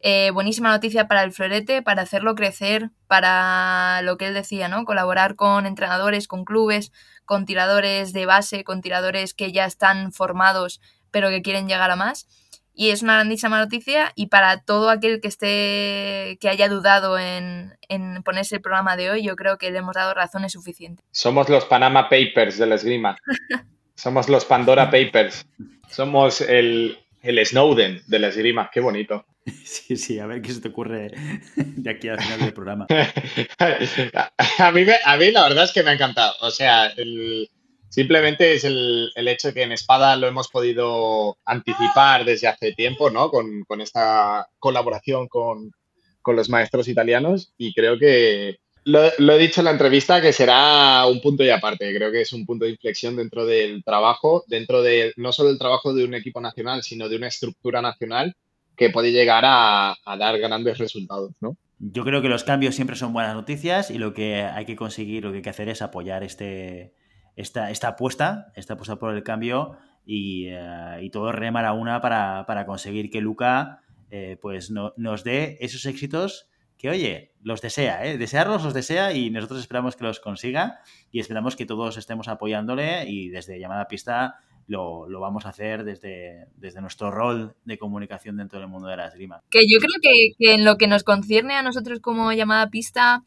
[0.00, 4.84] eh, buenísima noticia para el florete, para hacerlo crecer, para lo que él decía, ¿no?
[4.84, 6.92] Colaborar con entrenadores, con clubes,
[7.24, 10.80] con tiradores de base, con tiradores que ya están formados
[11.10, 12.26] pero que quieren llegar a más.
[12.74, 17.76] Y es una grandísima noticia y para todo aquel que esté, que haya dudado en,
[17.88, 21.04] en ponerse el programa de hoy, yo creo que le hemos dado razones suficientes.
[21.10, 23.16] Somos los Panama Papers de la esgrima.
[23.96, 25.44] Somos los Pandora Papers.
[25.88, 28.70] Somos el, el Snowden de la esgrima.
[28.72, 29.24] Qué bonito.
[29.64, 31.10] Sí, sí, a ver qué se te ocurre
[31.56, 32.86] de aquí al final del programa.
[33.58, 36.34] a, mí a mí la verdad es que me ha encantado.
[36.40, 36.92] O sea,
[37.88, 43.10] simplemente es el, hecho de que en Espada lo hemos podido anticipar desde hace tiempo,
[43.10, 43.30] ¿no?
[43.30, 45.72] Con, esta colaboración con,
[46.26, 48.58] los maestros italianos y creo que
[48.88, 51.94] lo, he dicho en la entrevista que será un punto y aparte.
[51.94, 55.58] Creo que es un punto de inflexión dentro del trabajo, dentro de no solo del
[55.58, 58.34] trabajo de un equipo nacional, sino de una estructura nacional
[58.76, 61.56] que puede llegar a, dar grandes resultados, ¿no?
[61.80, 65.24] Yo creo que los cambios siempre son buenas noticias y lo que hay que conseguir,
[65.24, 66.92] lo que hay que hacer es apoyar este,
[67.36, 72.66] esta, esta apuesta, esta apuesta por el cambio y, eh, todo remar a una para,
[72.66, 73.80] conseguir que Luca
[74.10, 76.48] eh, pues nos dé esos éxitos
[76.78, 78.16] que, oye, los desea, ¿eh?
[78.16, 83.08] desearlos los desea y nosotros esperamos que los consiga y esperamos que todos estemos apoyándole
[83.08, 84.36] y desde Llamada Pista
[84.68, 89.08] lo, vamos a hacer desde, desde nuestro rol de comunicación dentro del mundo de la
[89.08, 89.42] esgrima.
[89.50, 90.00] Que yo creo
[90.38, 93.24] que, en lo que nos concierne a nosotros como llamada pista,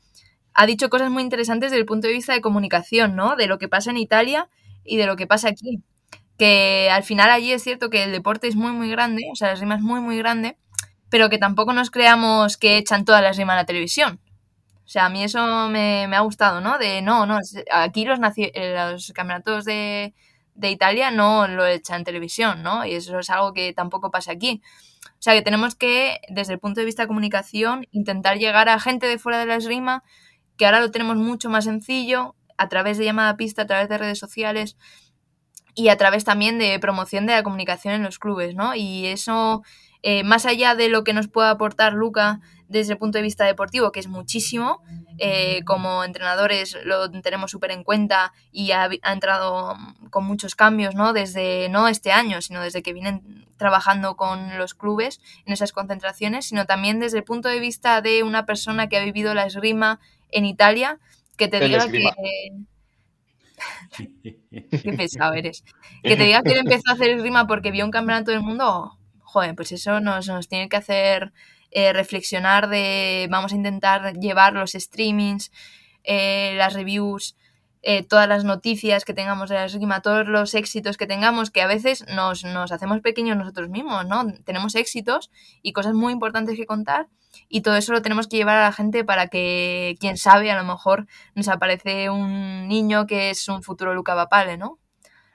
[0.54, 3.36] ha dicho cosas muy interesantes desde el punto de vista de comunicación, ¿no?
[3.36, 4.49] De lo que pasa en Italia
[4.86, 5.82] y de lo que pasa aquí.
[6.38, 9.47] Que al final allí es cierto que el deporte es muy, muy grande, o sea,
[9.47, 10.58] la esgrima es muy, muy grande,
[11.12, 14.20] pero que tampoco nos creamos que echan toda la esgrima a la televisión.
[14.84, 16.80] O sea, a mí eso me, me ha gustado, ¿no?
[16.80, 17.38] De no, no,
[17.72, 20.16] aquí los, los campeonatos de,
[20.55, 22.86] de Italia no lo echa en televisión, ¿no?
[22.86, 24.62] Y eso es algo que tampoco pasa aquí.
[25.05, 28.80] O sea que tenemos que, desde el punto de vista de comunicación, intentar llegar a
[28.80, 30.03] gente de fuera de la esgrima,
[30.57, 33.97] que ahora lo tenemos mucho más sencillo, a través de llamada pista, a través de
[33.97, 34.78] redes sociales
[35.74, 38.76] y a través también de promoción de la comunicación en los clubes, ¿no?
[38.76, 39.64] Y eso,
[40.04, 43.45] eh, más allá de lo que nos pueda aportar Luca desde el punto de vista
[43.45, 44.82] deportivo, que es muchísimo,
[45.18, 49.76] eh, como entrenadores lo tenemos súper en cuenta y ha, entrado
[50.10, 51.12] con muchos cambios, ¿no?
[51.12, 56.45] Desde, no este año, sino desde que vienen trabajando con los clubes en esas concentraciones,
[56.45, 59.99] sino también desde el punto de vista de una persona que ha vivido la esgrima
[60.32, 60.97] en Italia,
[61.38, 62.10] que te diga que...
[64.49, 65.64] Qué pesado eres.
[66.02, 68.97] Que te diga que él empezó a hacer esgrima porque vio un campeonato del mundo,
[69.32, 71.32] joder, pues eso nos, nos tiene que hacer
[71.71, 75.51] eh, reflexionar de vamos a intentar llevar los streamings,
[76.03, 77.38] eh, las reviews,
[77.82, 81.61] eh, todas las noticias que tengamos de la esgrima, todos los éxitos que tengamos, que
[81.61, 84.25] a veces nos, nos, hacemos pequeños nosotros mismos, ¿no?
[84.43, 87.07] Tenemos éxitos y cosas muy importantes que contar
[87.47, 90.57] y todo eso lo tenemos que llevar a la gente para que, quién sabe, a
[90.57, 94.77] lo mejor nos aparece un niño que es un futuro Luca Bapale, ¿no?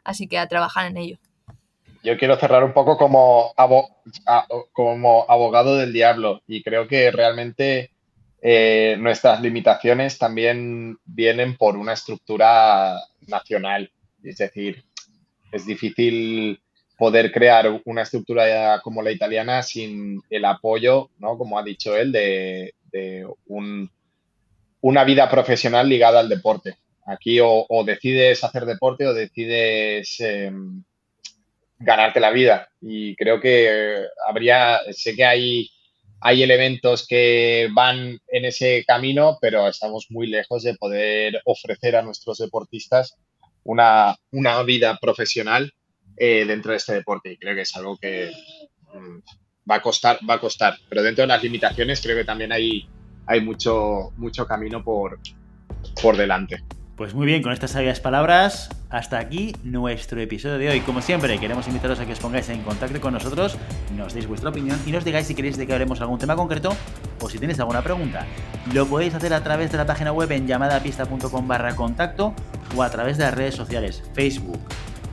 [0.04, 1.18] Así que a trabajar en ello
[2.06, 3.52] yo quiero cerrar un poco como,
[4.72, 7.90] como abogado del diablo y creo que realmente
[8.40, 12.94] eh, nuestras limitaciones también vienen por una estructura
[13.26, 13.90] nacional.
[14.22, 14.84] Es decir,
[15.50, 16.60] es difícil
[16.96, 21.36] poder crear una estructura como la italiana sin el apoyo, ¿no?
[21.36, 22.72] como ha dicho él, de,
[24.80, 26.76] una vida profesional ligada al deporte.
[27.04, 30.20] Aquí o, decides hacer deporte o decides...
[30.20, 30.84] Em,
[31.78, 32.68] ganarte la vida.
[32.80, 35.70] Y creo que habría, sé que hay,
[36.20, 42.02] hay elementos que van en ese camino, pero estamos muy lejos de poder ofrecer a
[42.02, 43.16] nuestros deportistas
[43.64, 45.72] una, una vida profesional
[46.16, 47.32] eh, dentro de este deporte.
[47.32, 48.30] Y creo que es algo que
[48.94, 49.18] mm,
[49.70, 50.76] va a costar, va a costar.
[50.88, 52.88] Pero dentro de las limitaciones creo que también hay,
[53.26, 55.18] hay mucho, mucho camino por,
[56.00, 56.62] por delante.
[56.96, 60.80] Pues muy bien, con estas sabias palabras, hasta aquí nuestro episodio de hoy.
[60.80, 63.58] Como siempre, queremos invitaros a que os pongáis en contacto con nosotros,
[63.94, 66.74] nos deis vuestra opinión y nos digáis si queréis de que hablemos algún tema concreto
[67.20, 68.24] o si tenéis alguna pregunta.
[68.72, 72.34] Lo podéis hacer a través de la página web en llamadapista.com barra contacto
[72.74, 74.60] o a través de las redes sociales Facebook,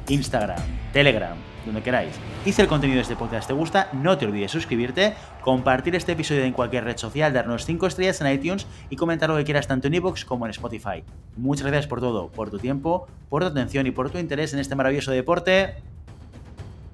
[0.07, 0.61] Instagram,
[0.93, 1.35] Telegram,
[1.65, 2.13] donde queráis.
[2.45, 6.13] Y si el contenido de este podcast te gusta, no te olvides suscribirte, compartir este
[6.13, 9.67] episodio en cualquier red social, darnos 5 estrellas en iTunes y comentar lo que quieras
[9.67, 11.03] tanto en iVoox como en Spotify.
[11.37, 14.59] Muchas gracias por todo, por tu tiempo, por tu atención y por tu interés en
[14.59, 15.75] este maravilloso deporte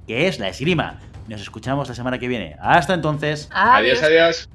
[0.08, 1.00] que es la esgrima.
[1.28, 2.56] Nos escuchamos la semana que viene.
[2.60, 3.48] Hasta entonces.
[3.52, 4.02] adiós.
[4.02, 4.50] adiós.